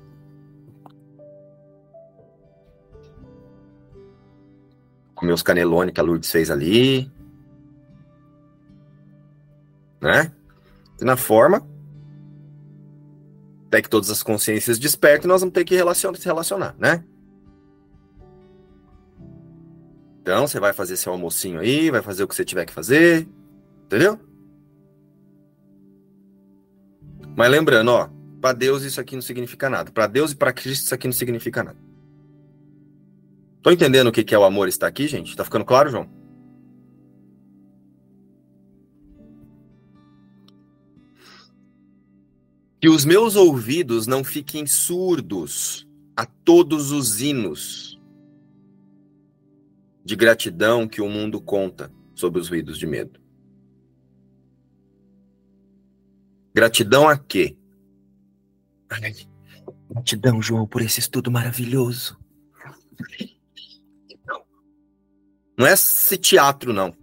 [5.14, 7.10] Comer os canelone que a Lourdes fez ali.
[10.00, 10.30] Né?
[11.00, 11.66] E na forma,
[13.66, 17.04] até que todas as consciências despertem, nós vamos ter que relacionar, se relacionar, né?
[20.24, 23.28] Então, você vai fazer seu almocinho aí, vai fazer o que você tiver que fazer,
[23.84, 24.18] entendeu?
[27.36, 28.08] Mas lembrando, ó,
[28.40, 29.92] para Deus isso aqui não significa nada.
[29.92, 31.76] Para Deus e para Cristo isso aqui não significa nada.
[33.62, 35.36] Tô entendendo o que que é o amor estar aqui, gente?
[35.36, 36.08] Tá ficando claro, João?
[42.80, 48.00] Que os meus ouvidos não fiquem surdos a todos os hinos
[50.04, 53.20] de gratidão que o mundo conta sobre os ruídos de medo.
[56.54, 57.56] Gratidão a quê?
[58.90, 59.14] Ai,
[59.90, 62.18] gratidão, João, por esse estudo maravilhoso.
[65.56, 66.94] Não é esse teatro, não.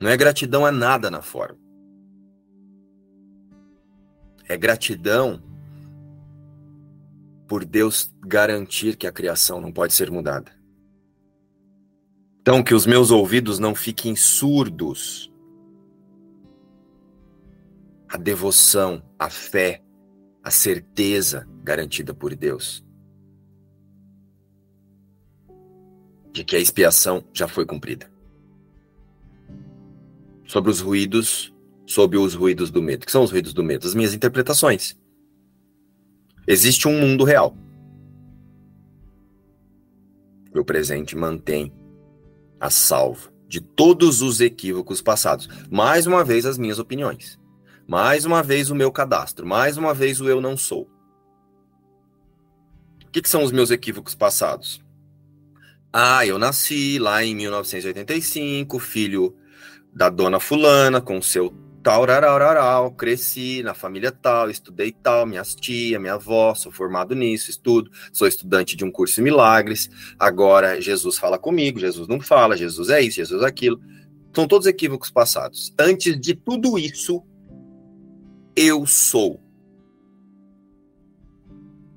[0.00, 1.58] Não é gratidão a nada na forma.
[4.46, 5.42] É gratidão
[7.46, 10.52] por Deus garantir que a criação não pode ser mudada.
[12.40, 15.32] Então, que os meus ouvidos não fiquem surdos
[18.08, 19.82] a devoção, a fé,
[20.42, 22.84] a certeza garantida por Deus
[26.34, 28.10] de que a expiação já foi cumprida.
[30.44, 31.54] Sobre os ruídos,
[31.86, 33.06] sobre os ruídos do medo.
[33.06, 33.86] Que são os ruídos do medo?
[33.86, 34.98] As minhas interpretações.
[36.46, 37.56] Existe um mundo real.
[40.52, 41.72] Meu presente mantém
[42.60, 45.48] a salvo de todos os equívocos passados.
[45.70, 47.38] Mais uma vez, as minhas opiniões.
[47.86, 49.46] Mais uma vez, o meu cadastro.
[49.46, 50.88] Mais uma vez, o eu não sou.
[53.04, 54.82] O que, que são os meus equívocos passados?
[55.92, 59.36] Ah, eu nasci lá em 1985, filho
[59.92, 61.54] da dona fulana, com seu
[61.84, 67.90] tal, cresci na família tal, estudei tal, minhas tia, minha avó, sou formado nisso, estudo,
[68.10, 69.90] sou estudante de um curso de milagres.
[70.18, 73.78] Agora Jesus fala comigo, Jesus não fala, Jesus é isso, Jesus é aquilo.
[74.34, 75.74] São todos equívocos passados.
[75.78, 77.22] Antes de tudo isso,
[78.56, 79.38] eu sou.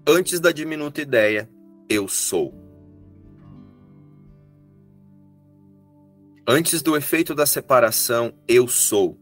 [0.05, 1.49] Antes da diminuta ideia,
[1.89, 2.53] eu sou.
[6.45, 9.17] Antes do efeito da separação, eu sou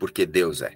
[0.00, 0.74] porque Deus é.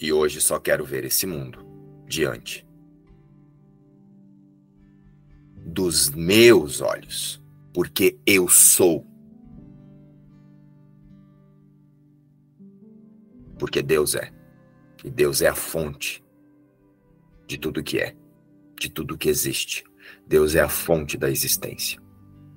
[0.00, 1.66] E hoje só quero ver esse mundo
[2.06, 2.66] diante
[5.66, 7.42] dos meus olhos,
[7.74, 9.06] porque eu sou.
[13.58, 14.32] Porque Deus é.
[15.04, 16.24] E Deus é a fonte
[17.46, 18.14] de tudo que é,
[18.78, 19.84] de tudo que existe.
[20.26, 22.00] Deus é a fonte da existência.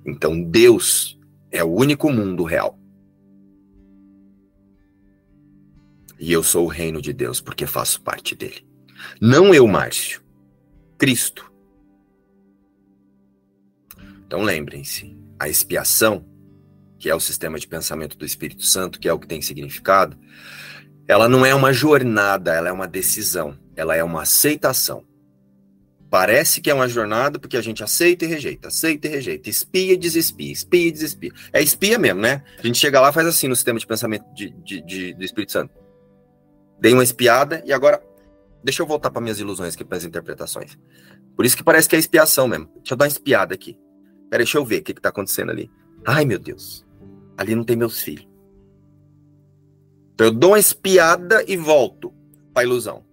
[0.04, 1.18] Então Deus
[1.50, 2.78] é o único mundo real.
[6.18, 8.66] E eu sou o reino de Deus porque faço parte dele.
[9.20, 10.22] Não eu, Márcio.
[10.98, 11.50] Cristo.
[14.26, 16.24] Então lembrem-se, a expiação,
[16.98, 20.18] que é o sistema de pensamento do Espírito Santo, que é o que tem significado,
[21.06, 25.04] ela não é uma jornada, ela é uma decisão, ela é uma aceitação.
[26.10, 29.92] Parece que é uma jornada porque a gente aceita e rejeita, aceita e rejeita, espia
[29.92, 31.32] e desespia, espia e desespia.
[31.52, 32.42] É espia mesmo, né?
[32.58, 35.52] A gente chega lá faz assim no sistema de pensamento de, de, de, do Espírito
[35.52, 35.85] Santo
[36.80, 38.02] dei uma espiada e agora
[38.62, 40.78] deixa eu voltar para minhas ilusões aqui, para as interpretações.
[41.36, 42.66] Por isso que parece que é expiação mesmo.
[42.76, 43.78] Deixa eu dar uma espiada aqui.
[44.30, 45.70] Peraí, deixa eu ver o que, está acontecendo ali.
[46.04, 46.84] Ai, meu Deus.
[47.36, 48.26] Ali não tem meus filhos.
[50.14, 52.12] Então eu dou uma espiada e volto
[52.52, 53.04] para ilusão.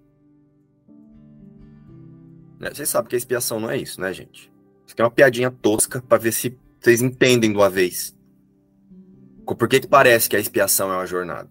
[2.59, 4.51] Né, vocês sabem que a expiação não é isso, né, gente?
[4.85, 8.15] Isso aqui é uma piadinha tosca para ver se vocês entendem do uma vez.
[9.45, 11.49] Por que, que parece que a expiação é uma jornada?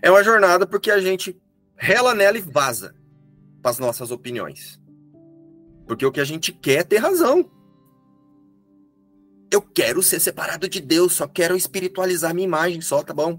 [0.00, 1.36] É uma jornada porque a gente
[1.82, 2.94] rela nela e vaza
[3.60, 4.80] para as nossas opiniões.
[5.84, 7.50] Porque o que a gente quer é ter razão.
[9.50, 13.36] Eu quero ser separado de Deus, só quero espiritualizar minha imagem, só, tá bom?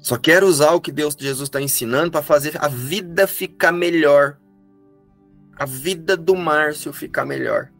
[0.00, 4.38] Só quero usar o que Deus Jesus está ensinando para fazer a vida ficar melhor.
[5.56, 7.72] A vida do Márcio ficar melhor.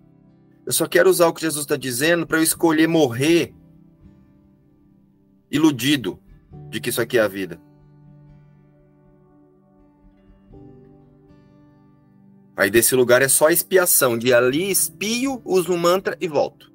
[0.65, 3.55] Eu só quero usar o que Jesus está dizendo para eu escolher morrer
[5.51, 6.19] iludido
[6.71, 7.68] de que isso aqui é a vida.
[12.59, 14.19] Aí desse lugar é só expiação.
[14.19, 16.73] De ali espio, uso o mantra e volto.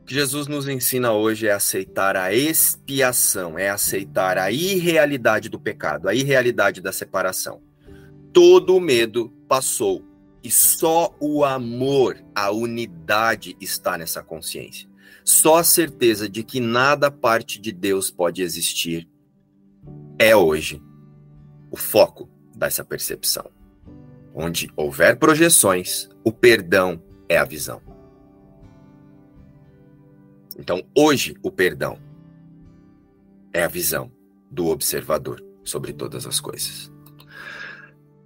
[0.00, 5.60] O que Jesus nos ensina hoje é aceitar a expiação, é aceitar a irrealidade do
[5.60, 7.60] pecado, a irrealidade da separação.
[8.32, 10.02] Todo o medo passou
[10.42, 14.88] e só o amor, a unidade está nessa consciência.
[15.22, 19.06] Só a certeza de que nada parte de Deus pode existir
[20.18, 20.82] é hoje
[21.70, 23.61] o foco dessa percepção.
[24.34, 27.80] Onde houver projeções, o perdão é a visão.
[30.58, 31.98] Então, hoje, o perdão
[33.52, 34.10] é a visão
[34.50, 36.90] do observador sobre todas as coisas.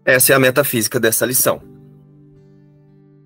[0.04, 1.60] Essa é a metafísica dessa lição.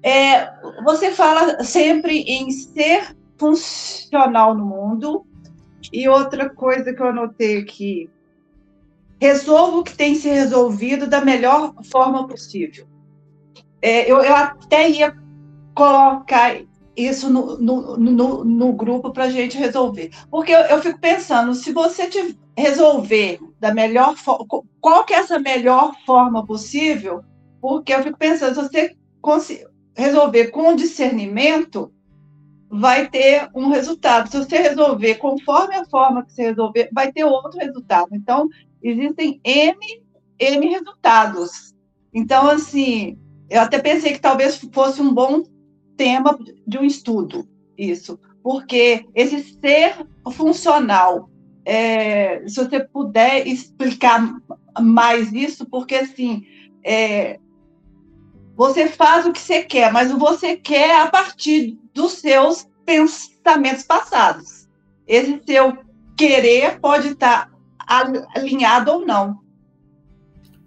[0.03, 0.51] É,
[0.83, 5.27] você fala sempre em ser funcional no mundo.
[5.93, 8.09] E outra coisa que eu anotei aqui,
[9.21, 12.87] resolva o que tem ser resolvido da melhor forma possível.
[13.83, 15.15] É, eu, eu, até ia
[15.75, 16.57] colocar
[16.97, 20.11] isso no, no, no, no grupo para a gente resolver.
[20.31, 24.47] Porque eu, eu, fico pensando, se você te resolver da melhor forma,
[24.81, 27.23] qual que é essa melhor forma possível?
[27.61, 31.93] Porque eu fico pensando, se você resolver com discernimento,
[32.71, 34.31] vai ter um resultado.
[34.31, 38.09] Se você resolver conforme a forma que você resolver, vai ter outro resultado.
[38.13, 38.49] Então,
[38.83, 40.03] existem N,
[40.39, 41.75] N resultados.
[42.13, 43.19] Então, assim,
[43.49, 45.43] eu até pensei que talvez fosse um bom
[45.97, 48.19] tema de um estudo, isso.
[48.43, 49.95] porque esse ser
[50.33, 51.29] funcional,
[51.65, 54.35] é, se você puder explicar
[54.81, 56.45] mais isso, porque assim,
[56.85, 57.39] é,
[58.57, 63.85] você faz o que você quer, mas o você quer a partir dos seus pensamentos
[63.85, 64.69] passados.
[65.07, 65.77] Esse seu
[66.17, 67.50] querer pode estar
[67.91, 69.41] alinhado ou não.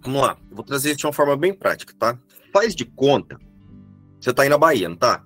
[0.02, 2.18] Vamos lá, eu vou trazer isso de uma forma bem prática, tá?
[2.52, 3.38] Faz de conta.
[4.20, 5.24] Você está aí na Bahia, não tá?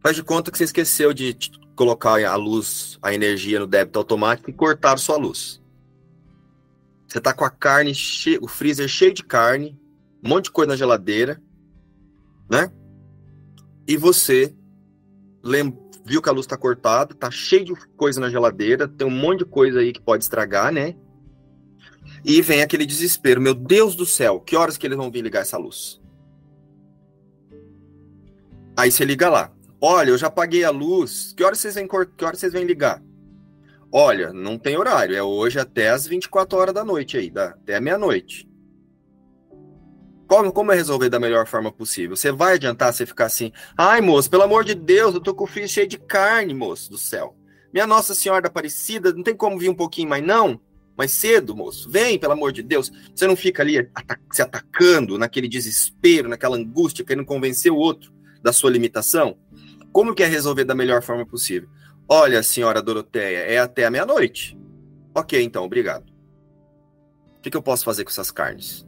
[0.00, 1.36] Faz de conta que você esqueceu de
[1.74, 5.60] colocar a luz, a energia no débito automático e cortar sua luz.
[7.08, 7.92] Você tá com a carne,
[8.40, 9.78] o freezer cheio de carne,
[10.22, 11.42] um monte de coisa na geladeira,
[12.48, 12.70] né?
[13.86, 14.54] E você
[16.06, 19.40] viu que a luz está cortada, tá cheio de coisa na geladeira, tem um monte
[19.40, 20.94] de coisa aí que pode estragar, né?
[22.24, 25.42] E vem aquele desespero, meu Deus do céu, que horas que eles vão vir ligar
[25.42, 26.00] essa luz?
[28.76, 29.52] Aí você liga lá.
[29.80, 31.32] Olha, eu já paguei a luz.
[31.36, 33.02] Que horas vocês vêm, que horas vocês vêm ligar?
[33.90, 35.16] Olha, não tem horário.
[35.16, 38.45] É hoje até as 24 horas da noite aí, da, até meia-noite.
[40.26, 42.16] Como, como é resolver da melhor forma possível?
[42.16, 45.44] Você vai adiantar você ficar assim, ai, moço, pelo amor de Deus, eu tô com
[45.44, 47.36] o filho cheio de carne, moço do céu.
[47.72, 50.60] Minha Nossa Senhora da Aparecida, não tem como vir um pouquinho mais, não?
[50.96, 51.90] Mais cedo, moço.
[51.90, 52.90] Vem, pelo amor de Deus.
[53.14, 53.88] Você não fica ali
[54.32, 58.12] se atacando, naquele desespero, naquela angústia, querendo convencer o outro
[58.42, 59.36] da sua limitação?
[59.92, 61.68] Como que é resolver da melhor forma possível?
[62.08, 64.58] Olha, senhora Doroteia, é até a meia-noite.
[65.14, 66.06] Ok, então, obrigado.
[67.36, 68.85] O que, que eu posso fazer com essas carnes?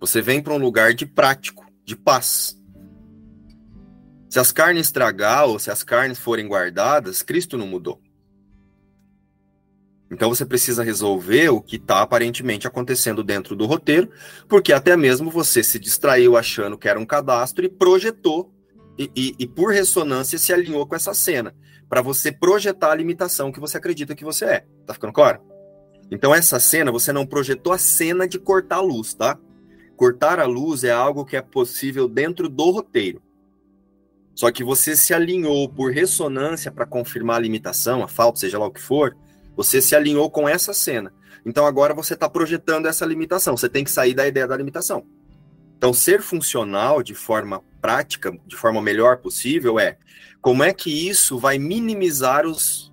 [0.00, 2.58] Você vem para um lugar de prático, de paz.
[4.30, 8.00] Se as carnes estragar ou se as carnes forem guardadas, Cristo não mudou.
[10.10, 14.10] Então você precisa resolver o que está aparentemente acontecendo dentro do roteiro,
[14.48, 18.52] porque até mesmo você se distraiu achando que era um cadastro e projetou,
[18.98, 21.54] e, e, e por ressonância se alinhou com essa cena,
[21.88, 24.66] para você projetar a limitação que você acredita que você é.
[24.86, 25.40] Tá ficando claro?
[26.10, 29.38] Então essa cena, você não projetou a cena de cortar a luz, tá?
[30.00, 33.20] Cortar a luz é algo que é possível dentro do roteiro.
[34.34, 38.64] Só que você se alinhou por ressonância para confirmar a limitação, a falta, seja lá
[38.64, 39.14] o que for,
[39.54, 41.12] você se alinhou com essa cena.
[41.44, 43.58] Então agora você está projetando essa limitação.
[43.58, 45.04] Você tem que sair da ideia da limitação.
[45.76, 49.98] Então, ser funcional de forma prática, de forma melhor possível, é
[50.40, 52.90] como é que isso vai minimizar os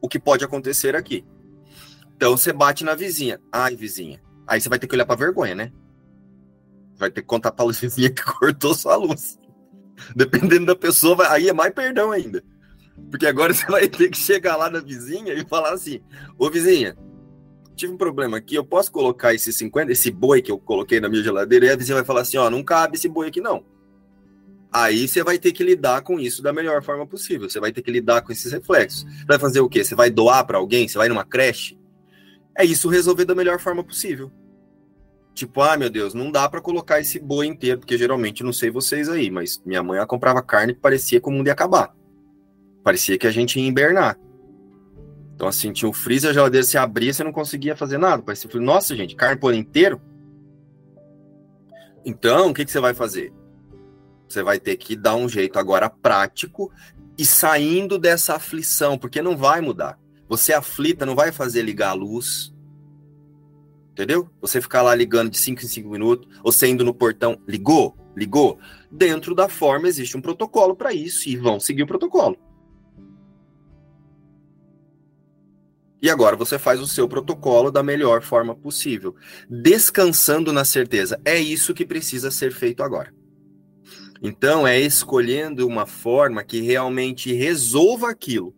[0.00, 1.24] o que pode acontecer aqui.
[2.16, 3.40] Então você bate na vizinha.
[3.52, 4.20] Ai, vizinha.
[4.52, 5.72] Aí você vai ter que olhar para vergonha, né?
[6.98, 9.38] Vai ter que contar para a vizinha que cortou sua luz.
[10.14, 11.26] Dependendo da pessoa, vai...
[11.28, 12.44] aí é mais perdão ainda.
[13.10, 16.02] Porque agora você vai ter que chegar lá na vizinha e falar assim:
[16.38, 16.94] Ô vizinha,
[17.74, 21.08] tive um problema aqui, eu posso colocar esse 50, esse boi que eu coloquei na
[21.08, 21.64] minha geladeira?
[21.64, 23.64] E a vizinha vai falar assim: Ó, não cabe esse boi aqui não.
[24.70, 27.48] Aí você vai ter que lidar com isso da melhor forma possível.
[27.48, 29.06] Você vai ter que lidar com esses reflexos.
[29.26, 29.82] Vai fazer o quê?
[29.82, 30.86] Você vai doar para alguém?
[30.86, 31.80] Você vai numa creche?
[32.54, 34.30] É isso resolver da melhor forma possível.
[35.34, 38.70] Tipo, ah, meu Deus, não dá para colocar esse boi inteiro, porque geralmente não sei
[38.70, 41.94] vocês aí, mas minha mãe comprava carne que parecia que o mundo ia acabar.
[42.84, 44.18] Parecia que a gente ia invernar.
[45.34, 48.22] Então, assim, tinha o freezer, a geladeira se abria, você não conseguia fazer nada.
[48.22, 50.00] Parecia, nossa, gente, carne por inteiro?
[52.04, 53.32] Então, o que, que você vai fazer?
[54.28, 56.70] Você vai ter que dar um jeito agora prático
[57.16, 59.98] e saindo dessa aflição, porque não vai mudar.
[60.28, 62.51] Você aflita não vai fazer ligar a luz.
[63.92, 64.28] Entendeu?
[64.40, 67.96] Você ficar lá ligando de 5 em 5 minutos, você indo no portão, ligou?
[68.16, 68.58] Ligou?
[68.90, 72.36] Dentro da forma existe um protocolo para isso e vão seguir o protocolo.
[76.00, 79.14] E agora você faz o seu protocolo da melhor forma possível,
[79.48, 81.20] descansando na certeza.
[81.24, 83.14] É isso que precisa ser feito agora.
[84.20, 88.54] Então, é escolhendo uma forma que realmente resolva aquilo.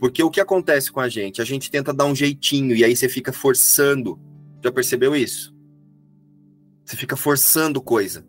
[0.00, 1.42] Porque o que acontece com a gente?
[1.42, 4.18] A gente tenta dar um jeitinho e aí você fica forçando.
[4.62, 5.54] Já percebeu isso?
[6.84, 8.26] Você fica forçando coisa.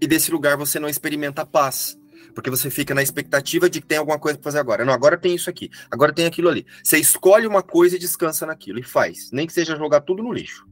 [0.00, 1.98] E desse lugar você não experimenta paz.
[2.34, 4.84] Porque você fica na expectativa de que tem alguma coisa para fazer agora.
[4.84, 6.66] Não, agora tem isso aqui, agora tem aquilo ali.
[6.82, 9.30] Você escolhe uma coisa e descansa naquilo e faz.
[9.30, 10.66] Nem que seja jogar tudo no lixo.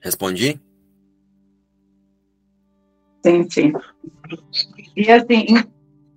[0.00, 0.60] Respondi?
[3.24, 3.72] Sim, sim.
[4.96, 5.46] E assim,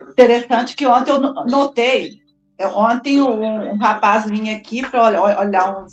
[0.10, 2.23] interessante que ontem eu notei,
[2.62, 5.88] ontem um, um rapaz vinha aqui para olhar, um,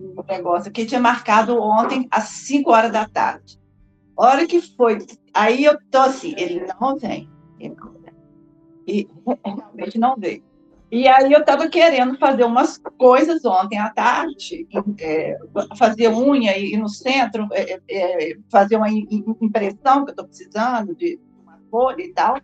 [0.00, 3.62] um negócio que tinha marcado ontem às 5 horas da tarde
[4.16, 4.98] hora que foi,
[5.34, 7.28] aí eu tô assim, ele não vem,
[7.58, 8.12] ele não vem.
[8.86, 9.08] E
[9.46, 10.42] realmente não veio.
[10.90, 14.68] E aí eu estava querendo fazer umas coisas ontem à tarde,
[15.00, 15.38] é,
[15.78, 21.18] fazer unha e no centro, é, é, fazer uma impressão que eu estou precisando de
[21.42, 22.36] uma folha e tal.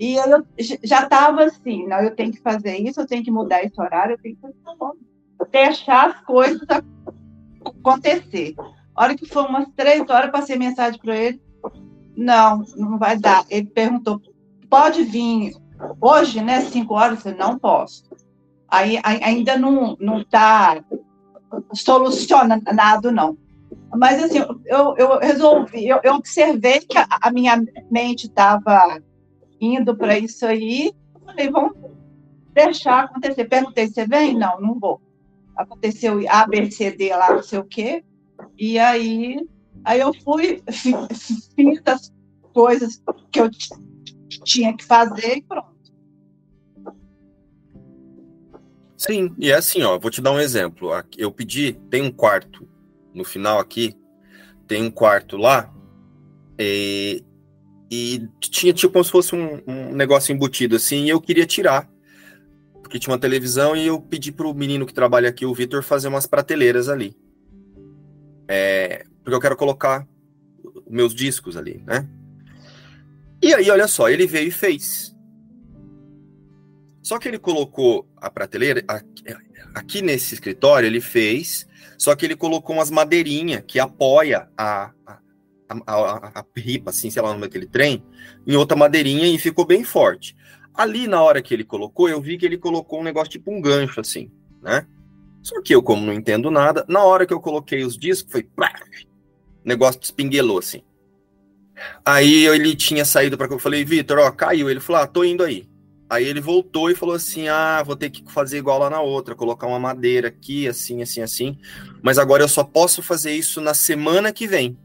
[0.00, 0.44] E eu
[0.82, 4.14] já estava assim, não, eu tenho que fazer isso, eu tenho que mudar esse horário,
[4.14, 6.66] eu tenho que deixar as coisas
[7.64, 8.54] acontecer.
[8.96, 11.40] A hora que foi umas três horas, passei mensagem para ele,
[12.16, 13.44] não, não vai dar.
[13.50, 14.20] Ele perguntou,
[14.68, 15.52] pode vir
[16.00, 18.04] Hoje, né, cinco horas, eu não posso.
[18.68, 20.82] Aí, ainda não está
[21.72, 23.36] solucionado, não.
[23.96, 29.02] Mas, assim, eu, eu resolvi, eu, eu observei que a, a minha mente estava
[29.60, 30.92] indo para isso aí,
[31.24, 31.76] falei, vamos
[32.52, 33.44] deixar acontecer.
[33.46, 34.36] Perguntei, você vem?
[34.36, 35.00] Não, não vou.
[35.56, 38.04] Aconteceu A, B, C, D lá, não sei o quê.
[38.58, 39.46] E aí,
[39.84, 42.12] aí eu fui, fiz as
[42.52, 43.50] coisas que eu
[44.44, 45.70] tinha que fazer e pronto.
[48.96, 50.90] Sim, e é assim, ó, vou te dar um exemplo.
[51.16, 52.68] Eu pedi, tem um quarto
[53.14, 53.94] no final aqui,
[54.66, 55.72] tem um quarto lá,
[56.58, 57.24] e,
[57.90, 61.90] e tinha tipo como se fosse um, um, negócio embutido assim, e eu queria tirar.
[62.80, 66.08] Porque tinha uma televisão e eu pedi pro menino que trabalha aqui, o Vitor, fazer
[66.08, 67.16] umas prateleiras ali.
[68.48, 70.06] É, porque eu quero colocar
[70.88, 72.08] meus discos ali, né?
[73.42, 75.16] E aí, olha só, ele veio e fez.
[77.02, 78.84] Só que ele colocou a prateleira
[79.74, 81.66] aqui nesse escritório, ele fez,
[81.96, 85.18] só que ele colocou umas madeirinhas que apoia a, a,
[85.86, 88.02] a, a, ripa, assim, sei lá, naquele trem,
[88.46, 90.36] em outra madeirinha e ficou bem forte.
[90.74, 93.60] Ali, na hora que ele colocou, eu vi que ele colocou um negócio tipo um
[93.60, 94.30] gancho, assim,
[94.62, 94.86] né?
[95.42, 98.42] Só que eu, como não entendo nada, na hora que eu coloquei os discos, foi...
[98.42, 100.82] O negócio espinguelou, assim.
[102.04, 104.70] Aí ele tinha saído para que eu falei, Vitor, ó, caiu.
[104.70, 105.70] Ele falou, ah, tô indo aí.
[106.10, 109.36] Aí ele voltou e falou assim: ah, vou ter que fazer igual lá na outra,
[109.36, 111.56] colocar uma madeira aqui, assim, assim, assim.
[112.02, 114.76] Mas agora eu só posso fazer isso na semana que vem.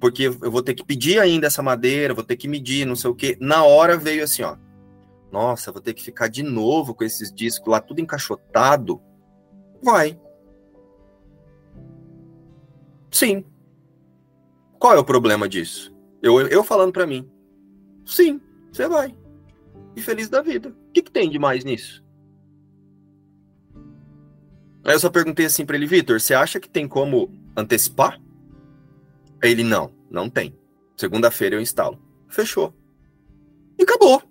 [0.00, 3.10] Porque eu vou ter que pedir ainda essa madeira, vou ter que medir, não sei
[3.10, 3.36] o quê.
[3.40, 4.56] Na hora veio assim, ó.
[5.30, 9.00] Nossa, vou ter que ficar de novo com esses discos lá, tudo encaixotado.
[9.82, 10.18] Vai.
[13.10, 13.44] Sim.
[14.78, 15.94] Qual é o problema disso?
[16.22, 17.30] Eu, eu falando para mim.
[18.06, 18.40] Sim,
[18.72, 19.14] você vai
[19.94, 20.70] e feliz da vida.
[20.70, 22.02] O que, que tem de mais nisso?
[24.84, 28.20] Aí eu só perguntei assim para ele, Vitor, você acha que tem como antecipar?
[29.42, 30.58] Ele, não, não tem.
[30.96, 31.98] Segunda-feira eu instalo.
[32.28, 32.74] Fechou.
[33.78, 34.22] E acabou.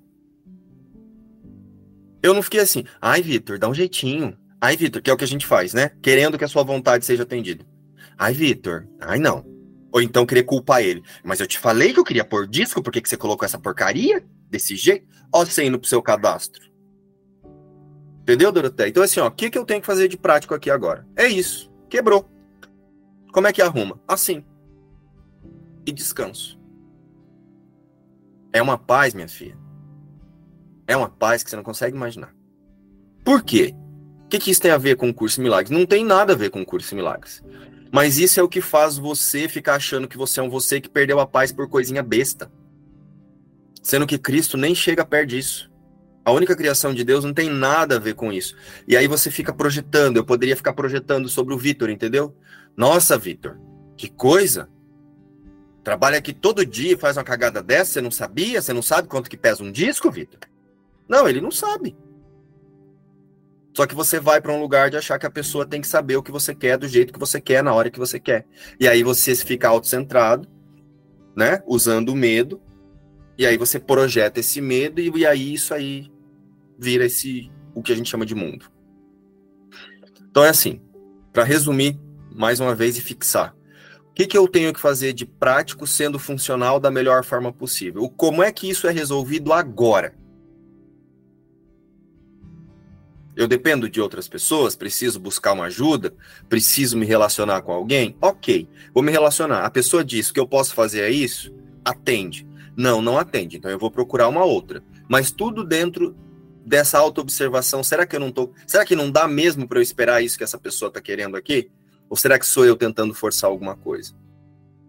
[2.22, 4.38] Eu não fiquei assim, ai, Vitor, dá um jeitinho.
[4.62, 5.91] Ai, Vitor, que é o que a gente faz, né?
[6.01, 7.66] Querendo que a sua vontade seja atendida.
[8.18, 9.45] Ai, Vitor, ai, não.
[9.91, 11.01] Ou então querer culpar ele.
[11.24, 13.57] Mas eu te falei que eu queria pôr disco, por que, que você colocou essa
[13.57, 15.07] porcaria desse jeito?
[15.34, 16.70] Ó, você indo pro seu cadastro.
[18.22, 18.89] Entendeu, Doroteia?
[18.89, 21.07] Então, assim, ó, o que, que eu tenho que fazer de prático aqui agora?
[21.16, 21.72] É isso.
[21.89, 22.30] Quebrou.
[23.32, 23.99] Como é que arruma?
[24.07, 24.43] Assim.
[25.86, 26.59] E descanso.
[28.51, 29.57] É uma paz, minha filha.
[30.88, 32.34] É uma paz que você não consegue imaginar.
[33.23, 33.75] Por quê?
[34.25, 35.69] O que, que isso tem a ver com o curso Milagres?
[35.69, 37.43] Não tem nada a ver com o curso Milagres.
[37.91, 40.89] Mas isso é o que faz você ficar achando que você é um você que
[40.89, 42.51] perdeu a paz por coisinha besta.
[43.82, 45.71] Sendo que Cristo nem chega perto disso.
[46.23, 48.55] A única criação de Deus não tem nada a ver com isso.
[48.88, 50.17] E aí você fica projetando.
[50.17, 52.36] Eu poderia ficar projetando sobre o Vitor, entendeu?
[52.77, 53.57] Nossa, Vitor,
[53.97, 54.69] que coisa!
[55.89, 58.61] Trabalha aqui todo dia e faz uma cagada dessa, você não sabia?
[58.61, 60.39] Você não sabe quanto que pesa um disco, Vitor?
[61.07, 61.97] Não, ele não sabe.
[63.75, 66.15] Só que você vai para um lugar de achar que a pessoa tem que saber
[66.15, 68.45] o que você quer, do jeito que você quer, na hora que você quer.
[68.79, 70.47] E aí você fica autocentrado,
[71.35, 71.63] né?
[71.65, 72.61] Usando o medo.
[73.35, 76.11] E aí você projeta esse medo e, e aí isso aí
[76.77, 78.71] vira esse o que a gente chama de mundo.
[80.29, 80.79] Então é assim,
[81.33, 81.99] para resumir
[82.31, 83.55] mais uma vez e fixar.
[84.12, 88.10] O que, que eu tenho que fazer de prático sendo funcional da melhor forma possível?
[88.10, 90.14] Como é que isso é resolvido agora?
[93.36, 96.14] Eu dependo de outras pessoas, preciso buscar uma ajuda,
[96.49, 98.18] preciso me relacionar com alguém?
[98.22, 99.64] Ok, vou me relacionar.
[99.64, 101.53] A pessoa diz que eu posso fazer é isso?
[101.86, 102.45] Atende.
[102.76, 103.55] Não, não atende.
[103.55, 104.84] Então eu vou procurar uma outra.
[105.07, 106.14] Mas tudo dentro
[106.66, 107.84] dessa autoobservação.
[107.84, 108.51] Será que eu não tô.
[108.68, 111.72] Será que não dá mesmo para eu esperar isso que essa pessoa está querendo aqui?
[112.10, 114.14] Ou será que sou eu tentando forçar alguma coisa?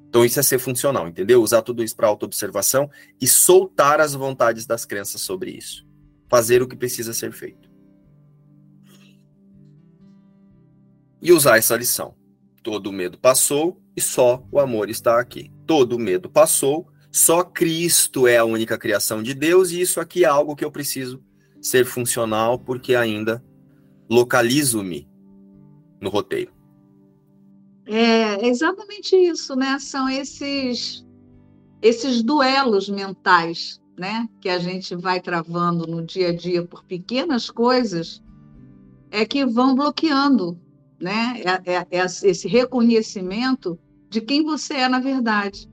[0.08, 1.42] Então isso é ser funcional, entendeu?
[1.42, 2.90] Usar tudo isso para autoobservação
[3.20, 5.86] e soltar as vontades das crenças sobre isso.
[6.28, 7.70] Fazer o que precisa ser feito.
[11.22, 12.14] e usar essa lição.
[12.62, 15.50] Todo o medo passou e só o amor está aqui.
[15.66, 20.24] Todo o medo passou, só Cristo é a única criação de Deus e isso aqui
[20.24, 21.22] é algo que eu preciso
[21.60, 23.42] ser funcional porque ainda
[24.08, 25.08] localizo-me
[26.00, 26.52] no roteiro.
[27.92, 29.76] É exatamente isso, né?
[29.80, 31.04] São esses
[31.82, 37.50] esses duelos mentais, né, que a gente vai travando no dia a dia por pequenas
[37.50, 38.22] coisas,
[39.10, 40.60] é que vão bloqueando,
[41.00, 43.78] né, é, é, é esse reconhecimento
[44.10, 45.68] de quem você é na verdade,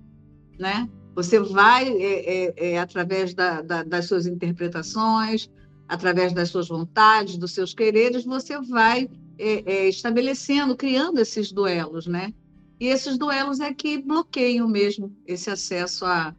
[0.58, 0.90] né?
[1.14, 5.52] Você vai é, é, é através da, da, das suas interpretações,
[5.88, 12.34] através das suas vontades, dos seus quereres, você vai estabelecendo, criando esses duelos, né?
[12.80, 16.36] E esses duelos é que bloqueiam mesmo esse acesso a,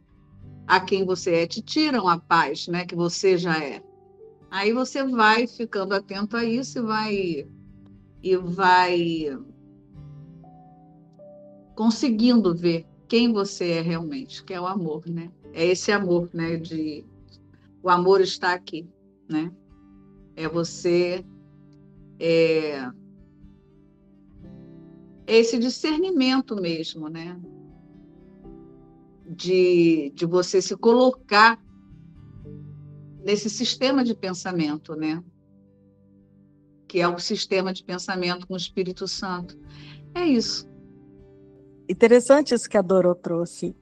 [0.65, 3.83] a quem você é, te tiram a paz, né, que você já é.
[4.49, 7.47] Aí você vai ficando atento a isso e vai
[8.21, 9.37] e vai
[11.75, 15.31] conseguindo ver quem você é realmente, que é o amor, né?
[15.53, 17.05] É esse amor, né, de
[17.81, 18.87] o amor está aqui,
[19.29, 19.51] né?
[20.35, 21.23] É você
[22.19, 22.91] é,
[25.25, 27.39] esse discernimento mesmo, né?
[29.25, 31.61] De, de você se colocar
[33.23, 35.23] nesse sistema de pensamento, né?
[36.87, 39.57] Que é o sistema de pensamento com o Espírito Santo.
[40.15, 40.67] É isso.
[41.87, 43.75] Interessante isso que a Doro trouxe,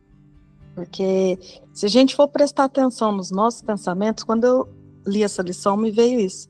[0.76, 1.38] porque
[1.74, 4.68] se a gente for prestar atenção nos nossos pensamentos, quando eu
[5.06, 6.50] li essa lição, me veio isso.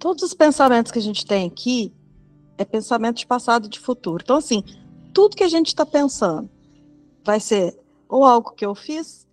[0.00, 1.94] Todos os pensamentos que a gente tem aqui,
[2.56, 4.22] é pensamento de passado e de futuro.
[4.24, 4.64] Então, assim,
[5.12, 6.48] tudo que a gente está pensando
[7.22, 7.78] vai ser
[8.08, 9.28] ou algo que eu fiz,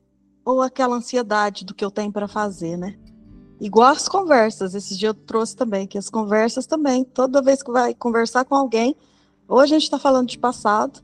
[0.45, 2.97] ou aquela ansiedade do que eu tenho para fazer, né?
[3.59, 7.71] Igual as conversas, esses dias eu trouxe também, que as conversas também, toda vez que
[7.71, 8.95] vai conversar com alguém,
[9.47, 11.01] ou a gente está falando de passado,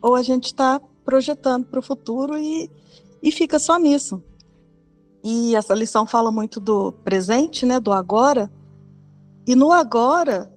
[0.00, 2.70] ou a gente está projetando para o futuro e,
[3.22, 4.22] e fica só nisso.
[5.24, 8.50] E essa lição fala muito do presente, né, do agora,
[9.46, 10.52] e no agora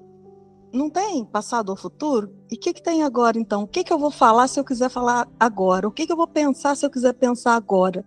[0.71, 2.31] não tem passado ou futuro?
[2.51, 3.63] E o que, que tem agora, então?
[3.63, 5.87] O que, que eu vou falar se eu quiser falar agora?
[5.87, 8.05] O que, que eu vou pensar se eu quiser pensar agora?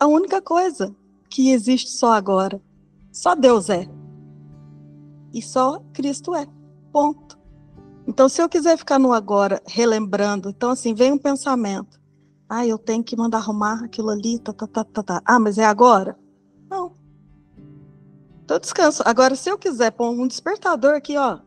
[0.00, 0.94] A única coisa
[1.30, 2.60] que existe só agora.
[3.12, 3.88] Só Deus é.
[5.32, 6.46] E só Cristo é.
[6.92, 7.38] Ponto.
[8.06, 12.00] Então, se eu quiser ficar no agora, relembrando, então, assim, vem um pensamento.
[12.48, 15.22] Ah, eu tenho que mandar arrumar aquilo ali, tá, tá, tá, tá, tá.
[15.24, 16.18] Ah, mas é agora?
[18.44, 19.02] Então descanso.
[19.06, 21.38] Agora, se eu quiser pôr um despertador aqui, ó,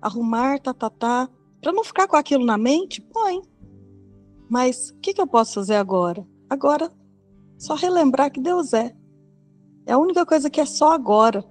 [0.00, 1.28] arrumar, tá, tá, tá,
[1.60, 3.42] para não ficar com aquilo na mente, põe.
[4.48, 6.26] Mas o que, que eu posso fazer agora?
[6.48, 6.90] Agora,
[7.58, 8.94] só relembrar que Deus é.
[9.84, 11.44] É a única coisa que é só agora.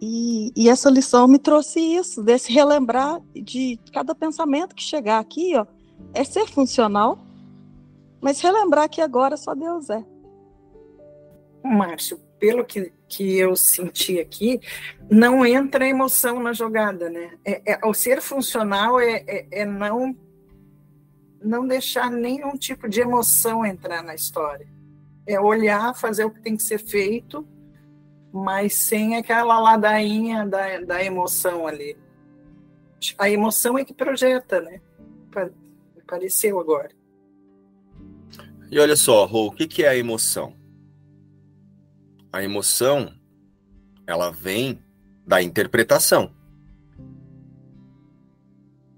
[0.00, 5.56] E, e, essa lição me trouxe isso, desse relembrar de cada pensamento que chegar aqui,
[5.56, 5.64] ó,
[6.12, 7.18] é ser funcional,
[8.20, 10.04] mas relembrar que agora só Deus é.
[11.64, 14.60] Márcio, pelo que, que eu senti aqui,
[15.10, 17.38] não entra emoção na jogada, né?
[17.42, 20.14] É, é, o ser funcional é, é, é não
[21.42, 24.68] não deixar nenhum tipo de emoção entrar na história.
[25.26, 27.48] É olhar, fazer o que tem que ser feito,
[28.30, 31.96] mas sem aquela ladainha da, da emoção ali.
[33.16, 34.82] A emoção é que projeta, né?
[35.98, 36.90] Apareceu agora.
[38.70, 40.62] E olha só, Rô, o que é a emoção?
[42.34, 43.14] A emoção
[44.08, 44.82] ela vem
[45.24, 46.34] da interpretação.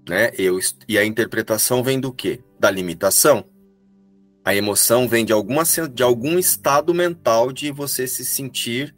[0.09, 0.31] Né?
[0.39, 0.57] Eu,
[0.87, 2.43] e a interpretação vem do quê?
[2.59, 3.45] Da limitação.
[4.43, 5.61] A emoção vem de, alguma,
[5.93, 8.95] de algum estado mental de você se sentir.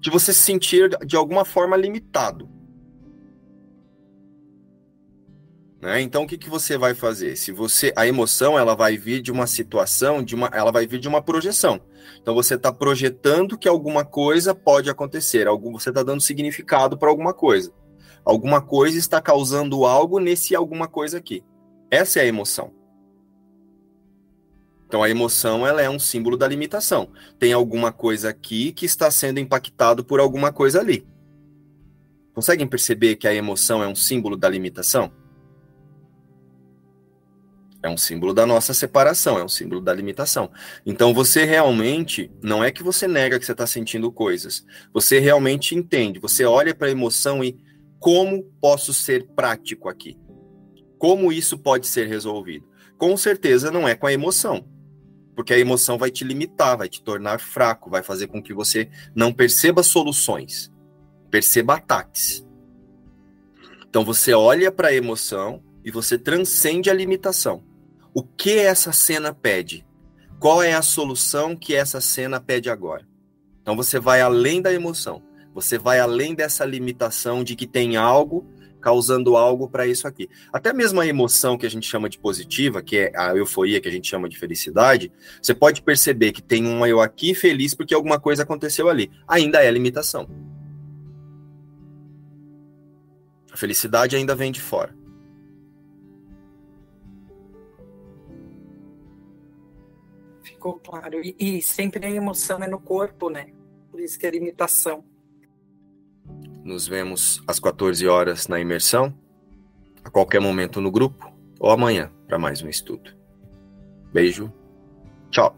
[0.00, 2.46] De você se sentir de alguma forma limitado.
[5.84, 6.00] Né?
[6.00, 7.36] Então o que, que você vai fazer?
[7.36, 10.98] Se você a emoção ela vai vir de uma situação, de uma, ela vai vir
[10.98, 11.78] de uma projeção.
[12.22, 17.10] Então você está projetando que alguma coisa pode acontecer, algum, você está dando significado para
[17.10, 17.70] alguma coisa.
[18.24, 21.44] Alguma coisa está causando algo nesse alguma coisa aqui.
[21.90, 22.72] Essa é a emoção.
[24.86, 27.10] Então a emoção ela é um símbolo da limitação.
[27.38, 31.06] Tem alguma coisa aqui que está sendo impactado por alguma coisa ali.
[32.32, 35.12] Conseguem perceber que a emoção é um símbolo da limitação?
[37.84, 40.50] É um símbolo da nossa separação, é um símbolo da limitação.
[40.86, 45.74] Então você realmente, não é que você nega que você está sentindo coisas, você realmente
[45.74, 47.62] entende, você olha para a emoção e
[48.00, 50.16] como posso ser prático aqui?
[50.98, 52.66] Como isso pode ser resolvido?
[52.96, 54.66] Com certeza não é com a emoção,
[55.36, 58.88] porque a emoção vai te limitar, vai te tornar fraco, vai fazer com que você
[59.14, 60.72] não perceba soluções,
[61.30, 62.46] perceba ataques.
[63.86, 67.73] Então você olha para a emoção e você transcende a limitação.
[68.14, 69.84] O que essa cena pede?
[70.44, 73.08] qual é a solução que essa cena pede agora.
[73.62, 75.22] Então você vai além da emoção,
[75.54, 78.46] você vai além dessa limitação de que tem algo
[78.78, 80.28] causando algo para isso aqui.
[80.52, 83.88] Até mesmo a emoção que a gente chama de positiva, que é a euforia que
[83.88, 85.10] a gente chama de felicidade,
[85.40, 89.10] você pode perceber que tem um eu aqui feliz porque alguma coisa aconteceu ali.
[89.26, 90.28] Ainda é limitação.
[93.50, 94.94] A felicidade ainda vem de fora.
[100.64, 101.20] Ficou claro.
[101.22, 103.48] E, e sempre a emoção é no corpo, né?
[103.90, 105.04] Por isso que é limitação.
[106.64, 109.14] Nos vemos às 14 horas na imersão,
[110.02, 113.14] a qualquer momento no grupo ou amanhã para mais um estudo.
[114.10, 114.50] Beijo,
[115.30, 115.54] tchau.